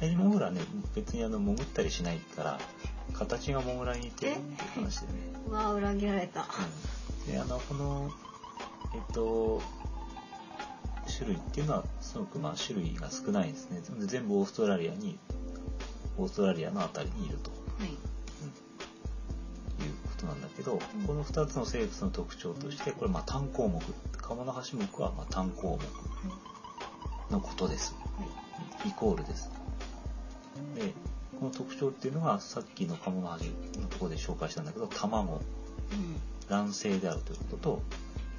[0.00, 0.60] ハリモグラね、
[0.94, 2.58] 別にあの、潜ったりしないから、
[3.14, 5.12] 形がモグラに似てるっていう話でね。
[5.48, 6.46] うわ裏切られたうん
[7.26, 8.10] で、あの、この、
[8.94, 9.60] えっと、
[11.06, 13.80] 種類っていうのは、すごくまあ種類が少ないんですね。
[14.00, 15.18] で全部オーストラリアに、
[16.16, 17.50] オーストラリアのあたりにいると。
[17.50, 17.90] はい
[19.84, 23.82] いうことなんだけど、うんこの2つの生物の特徴として、これまあ単項目、
[24.16, 25.78] カモノハシ目はまあ単項
[27.28, 27.94] 目のことです。
[28.16, 29.50] はいイコールです。
[30.74, 30.92] で、
[31.38, 35.40] この特徴っていうのがさっきのカモノハシのところで紹介したんだけど、卵、うん
[36.48, 37.82] 卵性であるということと、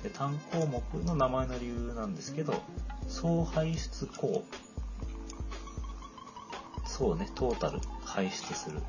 [0.04, 2.62] で単項目の名前の理由なんですけど、
[3.08, 4.44] 総排出項。
[6.86, 8.80] そうね、トータル排出する。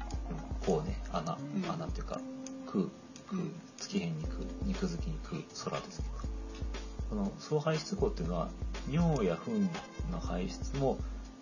[0.66, 1.70] 項ね、穴、うん。
[1.70, 2.20] 穴っていうか、
[2.66, 3.52] 空、うん。
[3.78, 6.14] 月辺に空、肉付きに空、空ですけど。
[7.10, 8.48] この総排出項っていうのは、
[8.90, 9.52] 尿や糞
[10.10, 10.98] の排出も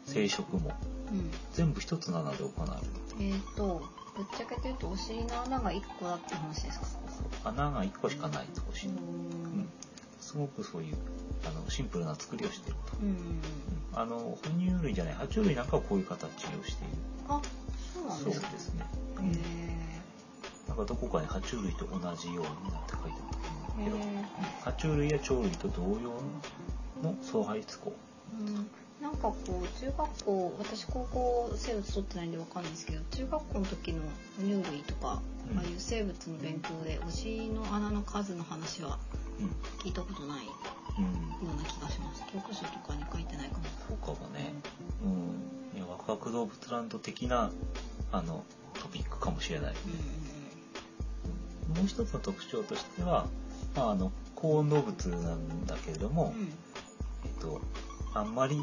[0.06, 0.72] 生殖も
[1.10, 1.30] うん。
[1.52, 3.32] 全部一つの穴で行われる。
[3.32, 3.82] えっ、ー、と
[4.16, 6.86] ぶっちゃけて言うとお尻の穴が1個だって話ですか？
[7.44, 8.86] 穴が一個しかないと欲し。
[8.86, 8.88] い。
[8.88, 9.60] ううん。
[9.60, 9.68] ん
[10.20, 10.96] すごくそういう
[11.46, 12.96] あのシンプルな作りをしていると。
[13.02, 13.40] うん。
[13.94, 16.28] あの哺乳類じゃない爬虫類なんかはこういう形を
[16.64, 16.94] している。
[17.28, 17.40] あ
[18.10, 18.84] そうですね。
[20.68, 23.96] なんかどこかに爬虫類と同じようになって書いてあったけど、
[24.64, 26.12] 爬虫類や鳥類と同様
[27.02, 27.92] の総排出口。
[29.22, 34.02] かこう中学校私高校生物取ってないんでわかんないですけど中学校の時の
[34.36, 35.58] 哺乳類とか、うん。
[35.58, 38.98] ああいう生物の勉強でお尻の穴の数の話は
[39.84, 40.52] 聞いたことないよ
[41.42, 42.24] うな気がします。
[42.32, 43.64] 教科書とかに書いてないかも。
[43.88, 44.52] そうかもね。
[45.04, 45.78] うん。
[45.78, 47.52] いやワクワク動物ランド的な
[48.10, 49.72] あのトピックかもしれない。
[49.72, 49.76] う
[51.78, 53.26] もう一つの特徴としては、
[53.76, 56.52] まあ、あの高温動物なんだけれども、うん。
[57.24, 57.60] えっと、
[58.14, 58.62] あんまり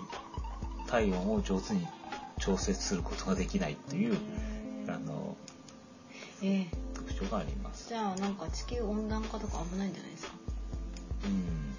[0.89, 1.87] 体温を上手に
[2.39, 4.17] 調節することができないという、
[4.87, 5.35] あの
[6.41, 7.89] ええ特徴があります。
[7.89, 10.31] じゃあなんか地球温暖化とか危ないんじゃないですか？
[11.25, 11.75] うん。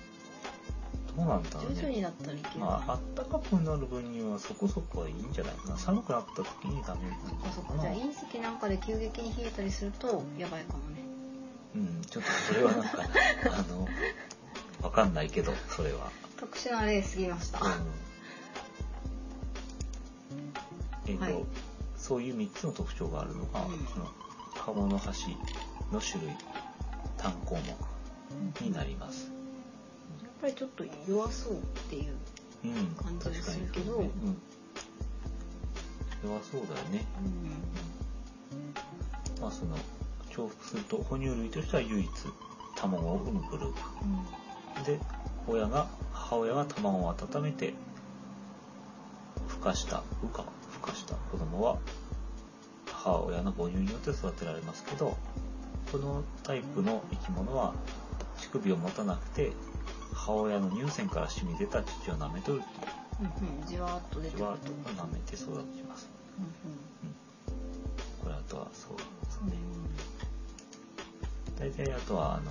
[1.17, 2.03] どうなんだろう徐々にね。
[2.03, 5.77] だったらいけるかな、まあ、あったかくなる分にはそこそこはいいんじゃないかな。
[5.77, 7.83] 寒くなった時にダメなのあそっかな。
[7.83, 11.01] かじゃあ隕石なんかで急激に冷えたりするとやばいかもね
[11.75, 12.99] うん、ちょっとそれはなんか、
[13.47, 13.89] あの、
[14.83, 16.11] わかんないけど、それは。
[16.37, 17.73] 特殊な例すぎました、うん
[21.11, 21.45] えっ、と、はい
[22.01, 23.87] そういう3つの特徴があるのが、うん。
[23.87, 24.09] その
[24.55, 25.11] 鴨の橋
[25.93, 26.33] の種類
[27.19, 29.31] 単項目になります。
[30.23, 31.57] やっぱりちょっと弱そうっ
[31.91, 32.15] ていう
[32.65, 33.97] うん、感じがするけど。
[33.97, 34.11] うね
[36.25, 37.05] うん、弱そうだよね。
[39.39, 39.43] うん。
[39.43, 39.77] まあその
[40.31, 42.09] 重複すると哺乳類としては唯一
[42.77, 43.73] 卵を産むグルー。
[44.83, 44.99] プで
[45.47, 47.75] 親が母親が卵を温めて
[49.49, 50.43] 孵化した羽化。
[50.43, 50.60] 孵
[50.91, 51.79] 化した子供は
[52.87, 55.17] 母親の母乳によって育てられますけど
[55.91, 57.75] このタイプの生き物は
[58.39, 59.53] 乳首を持たなくて
[60.15, 62.93] 母親の乳腺から染み出た乳を舐めとるっていう。
[63.21, 63.27] うん
[63.61, 64.39] うんじわーっと出てくる。
[64.39, 65.45] とじわっと舐めて育
[65.77, 67.15] ちます、うんうん、
[68.23, 69.57] これあとはそうですうんね。
[71.59, 72.51] 大体あとはあの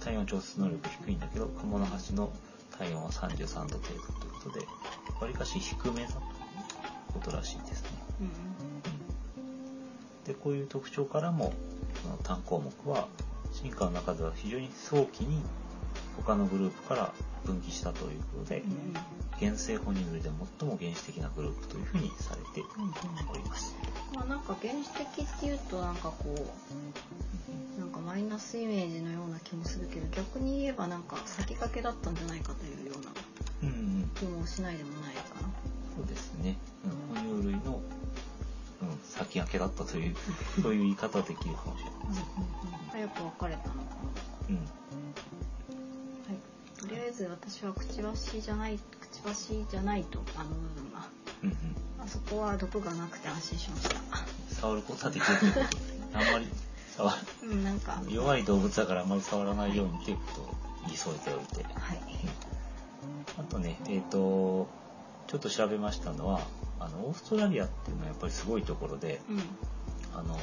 [0.00, 2.32] 体温調節能力低いんだけど鴨の橋の
[2.76, 3.98] 体温は33度程度という
[4.42, 4.66] ことで
[5.20, 6.08] わりかし低めだ
[7.16, 7.88] ことらしいですね、
[10.26, 11.52] でこういう特徴からも
[12.02, 13.08] その単項目は
[13.52, 15.40] 進化の中では非常に早期に
[16.18, 17.12] 他のグループから
[17.44, 18.62] 分岐したということで
[19.38, 22.66] 原生哺乳類で最も原始的なグループというふうにされて
[23.30, 23.74] おります、
[24.14, 33.12] まあなんか原始的っていうとなんかこうなんかマイナスイメージのような気もするけど逆に言えばなんか先駆けだったんじゃないかというような
[34.14, 35.75] 気もしないでもないかな。
[35.96, 37.80] そうですね、うん、哺乳類の、
[38.82, 40.16] うん、先駆けだったという
[40.62, 42.24] そういう言い方はできるかもしれません、
[42.92, 43.84] 早く別れたのかな。
[44.50, 44.56] うん。
[44.56, 44.66] はい。
[46.80, 51.08] とりあえず私はくちばしじゃないくちばしじゃないとあの部分が
[51.42, 51.56] うんうん、
[52.02, 53.96] あそこは毒がなくて安心しました。
[54.54, 55.38] 触ることはできる。
[55.38, 56.48] ということであんまり
[56.96, 58.02] 触うんなんか。
[58.08, 60.54] 弱い動物だからあんまり触らないようにということを
[60.86, 61.64] 言い添えておいて。
[61.64, 62.00] はい。
[63.38, 64.66] あとねえっ、と
[65.26, 66.40] ちょっと調べましたのは
[66.78, 69.38] あのオーストラリアっていうのはやっぱりすごいところでうん
[70.14, 70.34] あの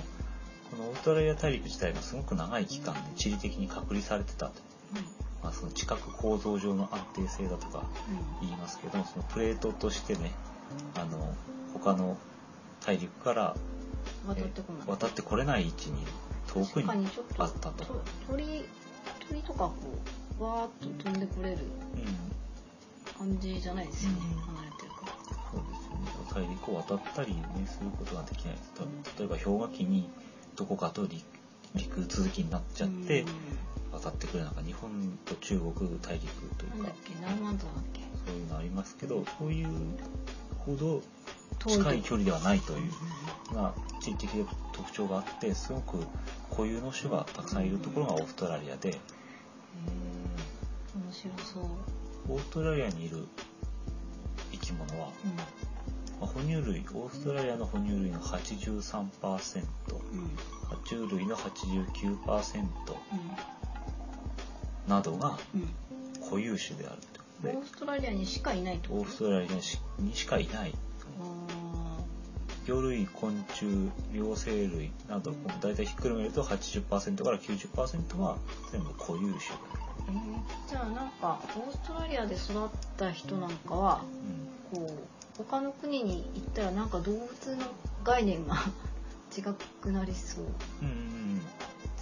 [0.72, 4.54] このオーストラリア大陸自体がすごく長い期間で地理的に隔離されてたと、
[5.44, 7.84] まあ、その地殻構造上の安定性だとか
[8.42, 10.32] 言いますけどそのプレートとしてね
[10.96, 11.34] あの
[11.74, 12.18] 他の
[12.86, 13.56] 大陸から
[14.28, 14.36] うん。
[14.36, 14.82] 渡ってこない。
[14.88, 16.06] え渡ってこれない位置に
[16.48, 17.86] 遠く確にあったと。
[17.86, 18.66] と鳥
[19.28, 19.76] 鳥とかこ
[20.40, 21.58] うわーっと飛んでこれる
[21.96, 22.36] うん、
[23.24, 24.42] 感じじゃないですよね、うん。
[24.56, 25.14] 離れてるから。
[25.52, 26.48] そうですよね。
[26.48, 28.72] 大陸を渡ったり、ね、することができないです。
[29.18, 30.10] 例えば氷河期に
[30.56, 31.24] どこかと陸
[31.76, 33.28] 陸続きになっちゃってうん。
[33.94, 36.92] 渡ってくるなんか日本と中国大陸というか。
[38.26, 39.68] そういうのありますけどそういう
[40.60, 41.02] ほど
[41.68, 42.80] 近い距離ではないという
[43.52, 45.98] うんまあ、地理的な特徴があってすごく
[46.50, 48.98] 固有の種がたくさんいるところがオーストラリアで。
[50.96, 51.64] 面白そう。
[52.30, 53.28] オーストラリアにいる
[54.52, 55.36] 生き物は、うん。
[55.36, 55.44] ま
[56.24, 60.38] あ哺乳類オーストラリアの哺乳類の83%うん。
[60.70, 62.70] 爬虫類の89%うん。
[64.88, 65.70] などがうん。
[66.24, 66.98] 固有種である
[67.42, 68.90] というこオーストラリアにしかいないと。
[68.90, 69.52] でオーストラリア
[70.02, 70.74] にしかいない
[71.22, 71.98] あ
[72.66, 78.38] 魚類昆虫両生類など大体ひっくるめると80%から90%は
[78.72, 84.02] 全部固有種でーえーじゃあなんかオーストラリアで育った人なんかはあ
[84.76, 87.28] る、こう他の国に行ったらなんか動物の
[88.04, 88.56] 概念が
[89.38, 89.42] 違
[89.82, 90.46] くなりそう。
[90.82, 91.42] うん、うんうん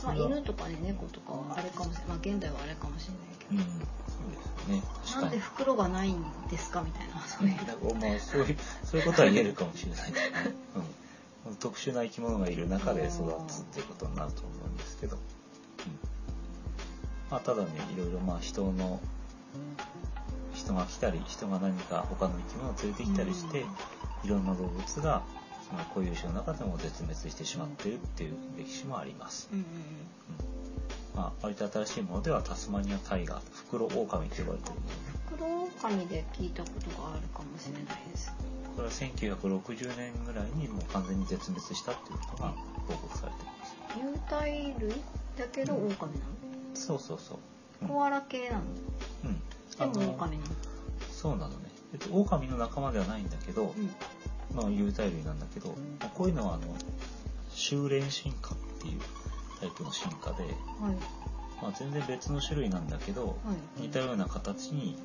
[0.04, 2.08] まあ犬とかね猫とかはあれかもしれない。
[2.08, 3.52] まあ現代はあれかもしれないけど。
[3.52, 4.02] うん
[4.68, 7.56] ね確なんで袋がないんですかみたいな そういう。
[7.96, 10.56] まあそういうそういうことは言えるかもしれないですね、
[11.48, 14.71] うん、特殊な生き物がいる中で育つっていうことになると思う
[17.32, 19.00] まあ、ただねいろいろまあ人の
[20.54, 23.66] 人が来たり人が何か他の生き物を連れてきたりして、
[24.24, 25.24] いろんな動物が
[25.68, 29.72] その固有種の中でも絶滅してしまっているっていう歴史もあります、うんうんうん。
[29.72, 29.82] うん
[31.16, 34.80] まあ、割と新しいものではタスマニアタイガーフクロオオカミと呼ばれている
[35.40, 38.34] もの袋紙で聞いたことがあるかもしれないです。
[38.76, 42.54] これは1960年ぐらいにもう完全に絶滅したっていうことが
[42.88, 43.76] 報告されています。
[43.98, 44.42] 有袋
[44.80, 45.02] 類
[45.38, 46.51] だけど狼なの？
[46.74, 47.38] そうそうそう。
[47.84, 48.64] うんコアラ系なの？
[49.26, 49.94] うん。
[49.94, 50.50] でも狼なの？
[51.10, 51.70] そうなのね。
[51.94, 54.56] えっと、狼の仲間ではないんだけど、うん。
[54.56, 55.70] まあ、有袋類なんだけど、
[56.00, 56.64] まあこういうのは、あの、
[57.50, 59.00] 修練進化っていう
[59.60, 60.54] タイプの進化で、はい。
[61.62, 63.34] まあ、全然別の種類なんだけど、は
[63.78, 64.98] い似たような形に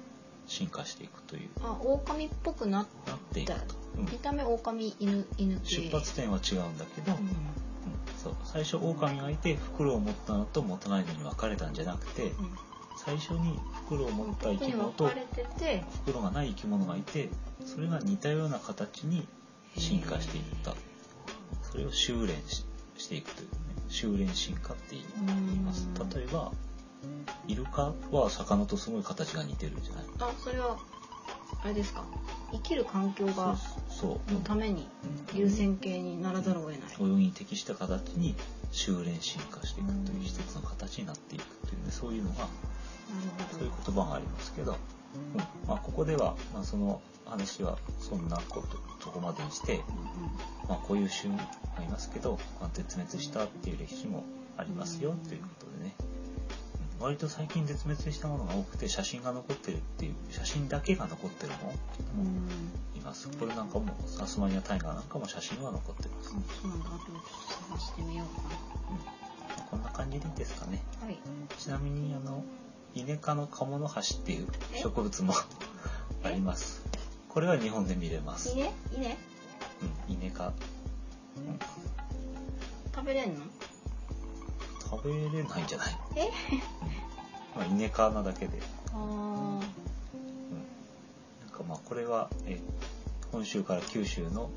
[0.47, 2.87] 進化していくというあ狼っぽくなっ
[3.33, 3.59] ていくと、
[3.99, 7.37] うん見た目狼犬犬系出発点は違うんだけど、うんうん
[8.27, 8.35] そう。
[8.45, 12.33] 最初狼がいて袋を持ったのと持たないのに分かれたんじゃなくてうん。
[12.99, 15.11] 最初に袋を持った生き物と
[16.05, 17.29] 袋がない生き物がいて
[17.65, 19.29] それが似たような形に
[19.77, 20.75] 進化していった。
[21.63, 22.65] それを修練し
[22.97, 23.57] していくというね。
[23.89, 25.89] 修練進化って言います。
[25.89, 26.09] うん。
[26.09, 26.51] 例えば
[27.47, 30.05] イルカは魚とすごい形が似てるじゃない。
[30.21, 30.79] あそれは
[31.67, 32.05] あれですか？
[32.53, 33.57] 生きる環境が
[33.91, 34.87] そうのために
[35.33, 35.39] うん。
[35.39, 38.37] 優先形にならざるを得ない、泳ぎに適した形に
[38.71, 42.47] 修練進化していくという一つの形になっていくというねそういうのが
[43.51, 44.77] そういう言葉がありますけど、
[45.35, 45.41] うん。
[45.69, 49.83] まあ、ここでは、まあ、その話はそんなことそこまでにして、
[50.69, 51.43] まあ、こういう種が
[51.83, 54.23] いますけど、まあ、絶滅したっていう歴史も
[54.57, 56.06] ありますよということでね、うん
[56.99, 61.59] 割と最近絶滅したものが多くて写真が残ってるっていう写真だけが残ってるも
[62.23, 62.41] のも
[62.97, 63.29] います。
[63.29, 63.87] これなんかも
[64.21, 66.87] アスマニアタイガーなんかも写真は残ってます、あそうなんだ。
[66.89, 67.29] あとちょっと
[67.69, 68.43] 探してみようか。
[68.91, 69.67] うん。
[69.71, 70.83] こんな感じでいいですかね。
[71.01, 71.19] なはい。
[71.59, 72.43] ちなみにあの
[72.95, 74.49] イネ科のカモノハシっていう
[74.83, 75.35] 植物も
[76.25, 76.83] あります。
[77.29, 78.49] これは日本で見れます。
[78.51, 78.73] いいね。
[78.93, 79.19] いいね。
[80.09, 80.51] うん、イネ科、う
[81.41, 81.59] ん、
[82.95, 83.43] 食べれんの？
[84.91, 86.31] 食べれないんじゃない、え？
[87.57, 88.61] まあ、イネ科なだけで、
[88.93, 89.69] あうん、なん
[91.51, 92.61] かまあこれは、えー
[93.33, 94.51] 本州から九州の、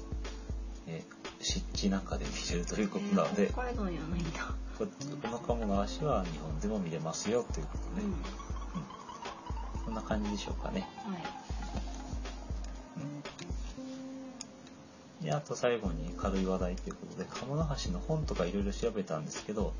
[0.88, 4.39] えー湿地なんかで見れるというーことなので、えー北海道にはないんだ
[4.77, 4.86] こ
[5.21, 8.09] このカモノハシは日本でも見れますよということで、うん。
[8.09, 8.15] うん。
[9.86, 10.88] そんな感じでしょうかね。
[11.05, 11.21] はい。
[15.23, 19.73] であと最後に軽い話題ということで鴨の橋の本とかいろいろ調べたんですけど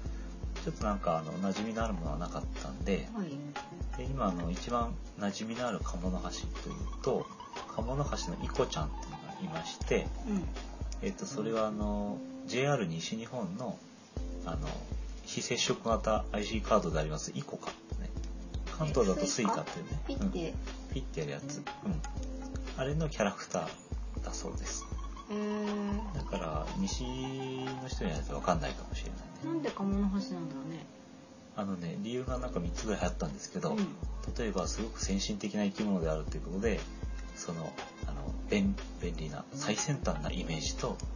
[0.70, 3.30] ちょっとなんかあの馴染みのあるものはなかったんではい。
[3.98, 6.30] で今あの一番馴染みのある鴨の橋
[6.62, 7.26] というと
[7.76, 10.44] カモノハシのイコちゃんっていうのがいまして、うん。
[11.02, 13.80] えっとそれはあの JR 西日本の
[14.46, 14.68] あの
[15.26, 18.10] 非接触型 IC カードでありますイコカね。
[18.78, 19.86] 関東だとスイカっていう
[20.22, 20.24] ね。
[20.24, 20.32] うん。
[20.32, 20.54] ピッて、
[20.94, 21.64] ピッてやるやつ、うん、
[22.78, 24.86] あれのキャラクターだそうです。
[25.32, 26.16] えー。
[26.16, 27.04] だから西
[27.82, 29.20] の人には分かんないかもしれない。
[29.22, 30.86] ねなんでカモノハシなんだろうね。
[31.56, 33.78] あのね理由がなんか3つぐらいあったんですけど、うん。
[34.38, 36.80] 例えばすごく先進的な生き物であるということで
[37.36, 37.74] その
[38.06, 41.10] あの便便利な最先端なイメージと、えー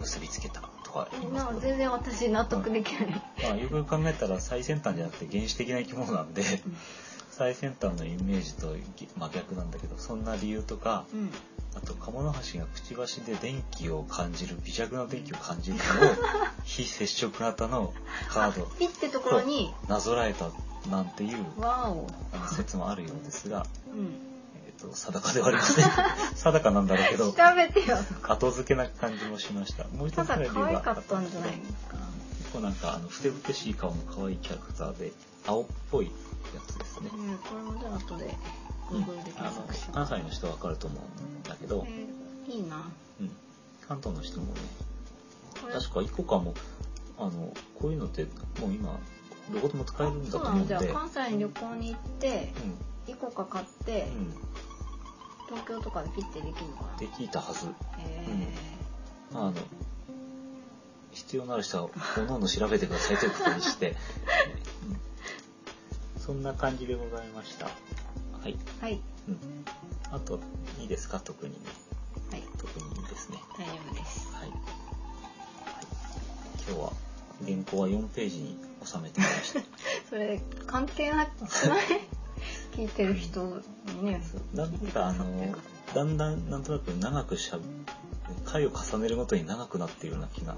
[0.00, 3.06] 結びつけたとか言いますけど、全然私納得できない、
[3.42, 6.42] まあ、よくよく考えたら最先端じゃなくて原始的な生き物なんで
[7.36, 8.76] 最先端のイメージと
[9.18, 11.30] 真逆なんだけどそんな理由とかうん。
[11.76, 15.84] あと鴨の橋がくちばしで電気を感じる微弱な電気を感じるのを
[16.62, 17.92] 非接触型の
[18.28, 19.74] カードピッてところに？
[19.88, 20.50] なぞらえた
[20.88, 22.06] なんていうわお。
[22.32, 24.14] あの説もあるようですが、うん。
[24.66, 25.84] えっと定かではありません。
[26.38, 27.98] 定かなんだろうけど調べてよ。
[28.22, 29.82] 後付けな感じもしました。
[29.88, 31.96] もう一つただぐらい理由が可愛かったんじゃないですか。
[32.38, 35.10] 結構なんかあのふてぶてしい顔の可愛いキャラクターで
[35.44, 36.12] 青っぽい
[36.54, 38.34] やつですね、うんこれもじゃあ後で
[38.90, 39.02] うん。
[39.02, 42.90] Google で検索しよう関西の人はわかると思うんだけど、えーいいな。
[43.20, 43.30] うん、
[43.88, 44.60] 関東の人もね
[45.72, 46.54] 確かイコカも。
[47.16, 48.24] あのこういうのって
[48.60, 48.98] もう今
[49.52, 50.74] どこでも使えるんだと思うんで。
[50.74, 52.52] のじゃあ関西に旅行に行って
[53.06, 53.12] うん。
[53.12, 54.34] イコカ買ってうん、
[55.48, 56.98] 東京とかでピッてできるのかな？
[56.98, 57.66] できたはず。
[57.98, 58.54] へ
[59.34, 59.52] あの
[61.12, 61.90] 必要のある人は
[62.28, 63.94] おの調べてくださいということにして、う
[64.92, 65.00] ん
[66.24, 67.66] そんな感じでございました。
[67.66, 67.70] は
[68.48, 69.00] い、ーはい。
[69.28, 69.38] うん、
[70.10, 70.40] あと
[70.80, 71.20] いいですか？
[71.20, 71.52] 特に。
[71.52, 71.58] ね
[72.30, 72.42] はい。
[72.58, 73.38] 特にいいですね。
[73.58, 74.28] 大丈夫です。
[74.32, 74.58] はい、はい、
[76.68, 76.92] 今日は
[77.44, 79.60] 原稿は4ページに収めてみました。
[80.08, 81.46] それ関係なくな
[81.82, 82.00] い？
[82.72, 84.22] 聞いてる人にね。
[84.52, 85.54] なんかあの
[85.94, 87.62] だんだんなんとなく長くしゃべ
[88.44, 90.56] 回を重ねるごとに長くなっているような気が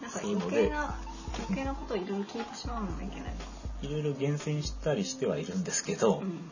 [0.00, 0.94] なんか余計な
[1.38, 3.34] 余計なことをいろいろ聞いてしまうのがいけない
[3.82, 6.24] いろいろ厳選したりしてはいるんですけど、うん。
[6.24, 6.50] うん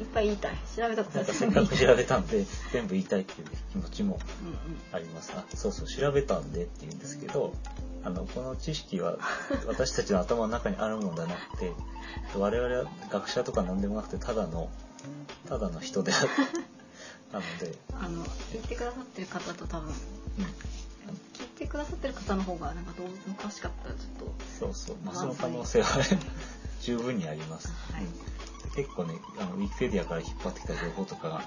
[0.00, 0.56] いっぱい言いたい。
[0.76, 4.56] 調べたことなんかせっかく調べたんで全部言いたいっていう気持ちもうんうん。
[4.90, 7.54] ありますあそうそう調べたんでって言うんですけど
[8.02, 9.18] あのこの知識は
[9.68, 11.72] 私たちの頭の中にあるものではなくて
[12.36, 14.68] 我々は学者とか何でもなくてただの
[15.48, 16.28] ただの人である
[17.32, 19.94] なので、あの聞いてくださってる方と多分うん、
[21.74, 24.28] くださってる方の方がなんか動物詳しかったらちょっ
[24.60, 25.88] そうそう、まあ、その可能性は
[26.80, 28.04] 十分にあります、はい。
[28.04, 28.10] うん
[28.74, 31.42] 結構ねあのウィキペディアから引っ張ってきた情報とかが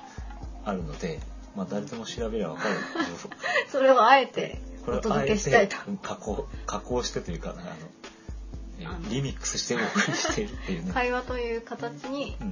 [0.63, 1.19] あるので、
[1.57, 2.75] まあ、誰でも調べれば分かる。
[3.69, 5.75] それをあえてお届けしたいと。
[6.01, 10.93] 加工加工してというか、ね、あのリミックスしてお送りしているっていうね。
[10.93, 12.51] 会話という形にうん。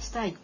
[0.00, 0.30] したい。
[0.30, 0.36] うん、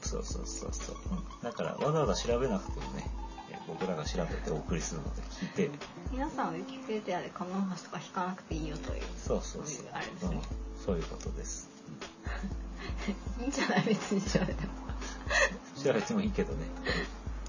[0.00, 3.23] そうそうそうそう、うん、だからわざわざ調べなくてもねえ
[3.66, 5.70] 僕らが調べてお送りするので聞いて。
[6.12, 9.02] 皆さんはウィキペディアでカモノハシとか引かなくていいよという。
[9.16, 10.36] そうそうそうあれですね。
[10.36, 11.68] うん、そういうことです、
[13.40, 14.72] いいんじゃない別に調べても。
[15.76, 16.66] うん、調べてもいいけどね。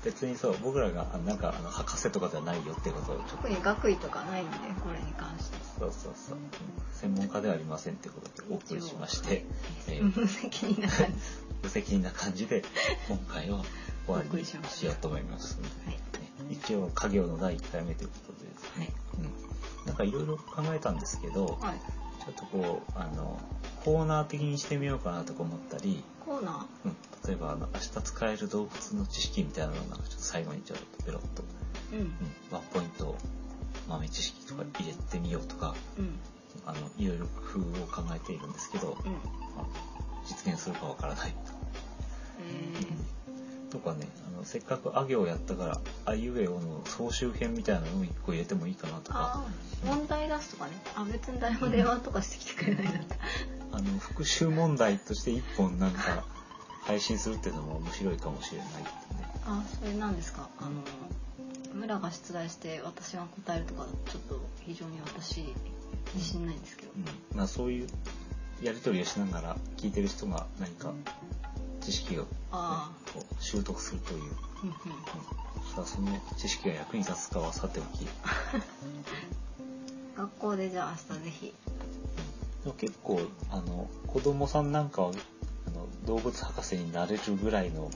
[0.06, 5.58] 別にそう僕らがあなんかあの博士とかじゃないよってことを特に学位とかないんで、これに関して。
[5.80, 6.50] そうそうそう、うん
[6.94, 9.46] 専門家ではありませんってことでお送りしまして、
[9.88, 11.14] えー無責任な感じ。
[11.64, 12.64] 無責任な感じで
[13.10, 13.64] 今回は
[14.06, 14.54] 終わりにし
[14.86, 16.54] ようと思います、はい。
[16.54, 18.90] 一応家業の第1回目ということでですね、
[19.84, 21.80] うん、なんかいろいろ考えたんですけど、はい。
[22.26, 23.40] ちょっとこうあの
[23.84, 26.96] コーナー的にしてみようかなとか思ったり、コーナうん、
[27.28, 31.98] 例えばあの明日使える動物の知識みたいなのをなんかちょっと最後にちょっとペロッと、ー。
[31.98, 32.02] うん。
[32.02, 32.14] うん、
[32.52, 33.16] ワンポイント
[33.88, 36.20] 豆知識とか入れてみようとかうん。
[36.66, 39.12] あのいろいろ工夫を考えているんですけど、うん。
[39.12, 39.20] ま
[39.60, 39.66] あ、
[40.26, 41.36] 実現するかわからない
[43.86, 49.46] かねあのせっかくあ行をやったからあいうえおの総集編みたいなのを一個入れてもいいかなとー、かあ
[49.86, 50.72] あ、問題出すとかね。
[50.96, 53.16] あ、別に誰も電話とかしてきてくれないんだった。
[53.78, 56.24] あの復習問題として一本なんか
[56.82, 58.90] 配信するっていうのも面白いかもしれないってね。
[59.46, 60.50] あ、それなんですか？
[60.60, 60.70] あの、
[61.74, 65.54] 村が出題して私が答えるとか、ちょっと非常に私、
[66.14, 66.92] 自信ないんですけど。
[66.96, 67.88] うん、まあそういう
[68.62, 70.94] やり取りをしながら聞いてる人が何か
[71.82, 72.28] 知識を、ね、
[72.58, 72.92] あ
[73.40, 74.38] 習得するという、うん、うんうん。
[75.76, 78.08] さあその知識が役に立つかはさておき、
[80.16, 81.54] 学校でじゃあ明日ぜひ。
[82.64, 83.20] でも結構
[83.52, 85.12] あの子供さんなんかは
[85.68, 87.92] あの動物博士になれるぐらいの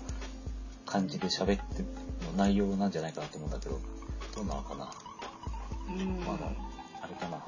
[0.85, 1.83] 感じで喋って
[2.25, 3.79] の内容なんじゃないかなと思うんだけど
[4.35, 4.91] どうなのかな？
[5.87, 6.19] うん。
[6.19, 6.51] まだ
[7.01, 7.43] あれかな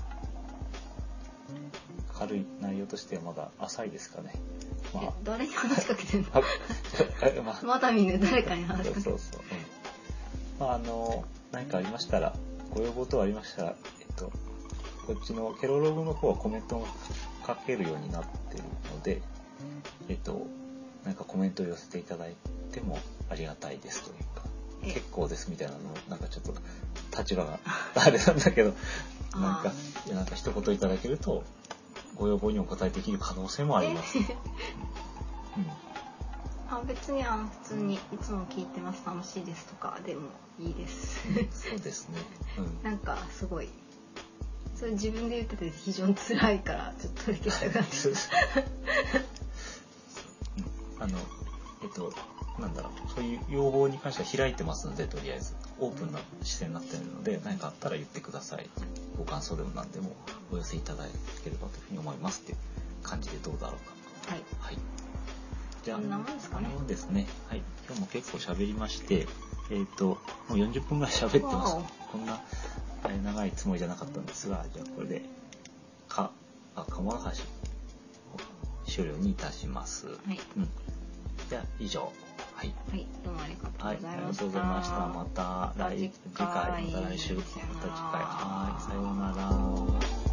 [2.13, 4.33] 軽い内容としてはまだ浅いですかね
[4.93, 6.27] まえ誰に話しかけてんの？
[6.33, 7.65] ああまあ。
[7.65, 9.41] まだ見ぬ誰かに話しかけてるそうそうそう、
[10.59, 10.67] うん。
[10.67, 12.33] まああの何かありましたら
[12.71, 14.31] ご要望等ありましたらえっと
[15.07, 18.63] こっちのケロログの方はコメントが書けるようになってる
[18.93, 19.21] ので
[20.09, 20.45] えっと
[21.05, 22.35] なんかコメントを寄せていただい
[22.71, 24.43] てもありがたいですというか。
[24.83, 24.93] え。
[24.93, 26.53] 結構ですみたいなのをなんかちょっと
[27.17, 27.59] 立場が
[27.95, 28.73] あれなんだけど
[29.39, 29.71] なんか
[30.11, 31.43] なんか一言いただけると
[32.15, 34.25] ご要望にお答えできる可能性もあります、うん。
[36.69, 39.03] あ別にあの普通にいつも聞いてます。
[39.05, 41.21] 楽しいですとかでもいいです。
[41.69, 42.19] そうですね。
[42.57, 42.83] うん。
[42.83, 43.69] なんかすごい。
[44.75, 48.07] それ自分で言ってて非常に辛いからちょっと取り消したって。
[50.97, 51.03] うん。
[51.03, 51.17] あの、
[51.83, 52.13] えっと、
[52.59, 58.69] なんだろう、そういう要望に関しては開いてますので、とりあえず、オープンな視線になってるので、何かあったら言ってください。
[59.17, 60.15] ご感想でも何でも
[60.53, 61.05] お寄せいただ
[61.43, 62.57] ければというふうに思いますっていう
[63.03, 64.33] 感じでどうだろうか。
[64.33, 64.77] はいはい。
[65.83, 67.27] じゃあ、こんなもんですかねこんなもんですね。
[67.49, 67.61] はい。
[67.87, 69.27] 今日も結構喋りまして、
[69.71, 70.17] えっ、と、も
[70.51, 71.75] う40分ぐらい喋ってます。
[72.11, 72.41] こんな、
[73.05, 75.23] えー長いつもりじゃなかったんですが、じゃあこれで、
[76.07, 76.31] か、
[76.75, 77.19] あ、鴨の
[78.85, 80.05] 橋、終了にいたします。
[80.05, 80.69] はいうん。
[81.49, 82.11] じゃあ、以上。
[82.61, 82.73] はい。
[82.91, 84.95] はいどうもありがとうはい、ございました、ありがとうございました。
[85.07, 88.21] また来、次回、また来週、また次回。
[88.21, 90.30] はい、さようなら。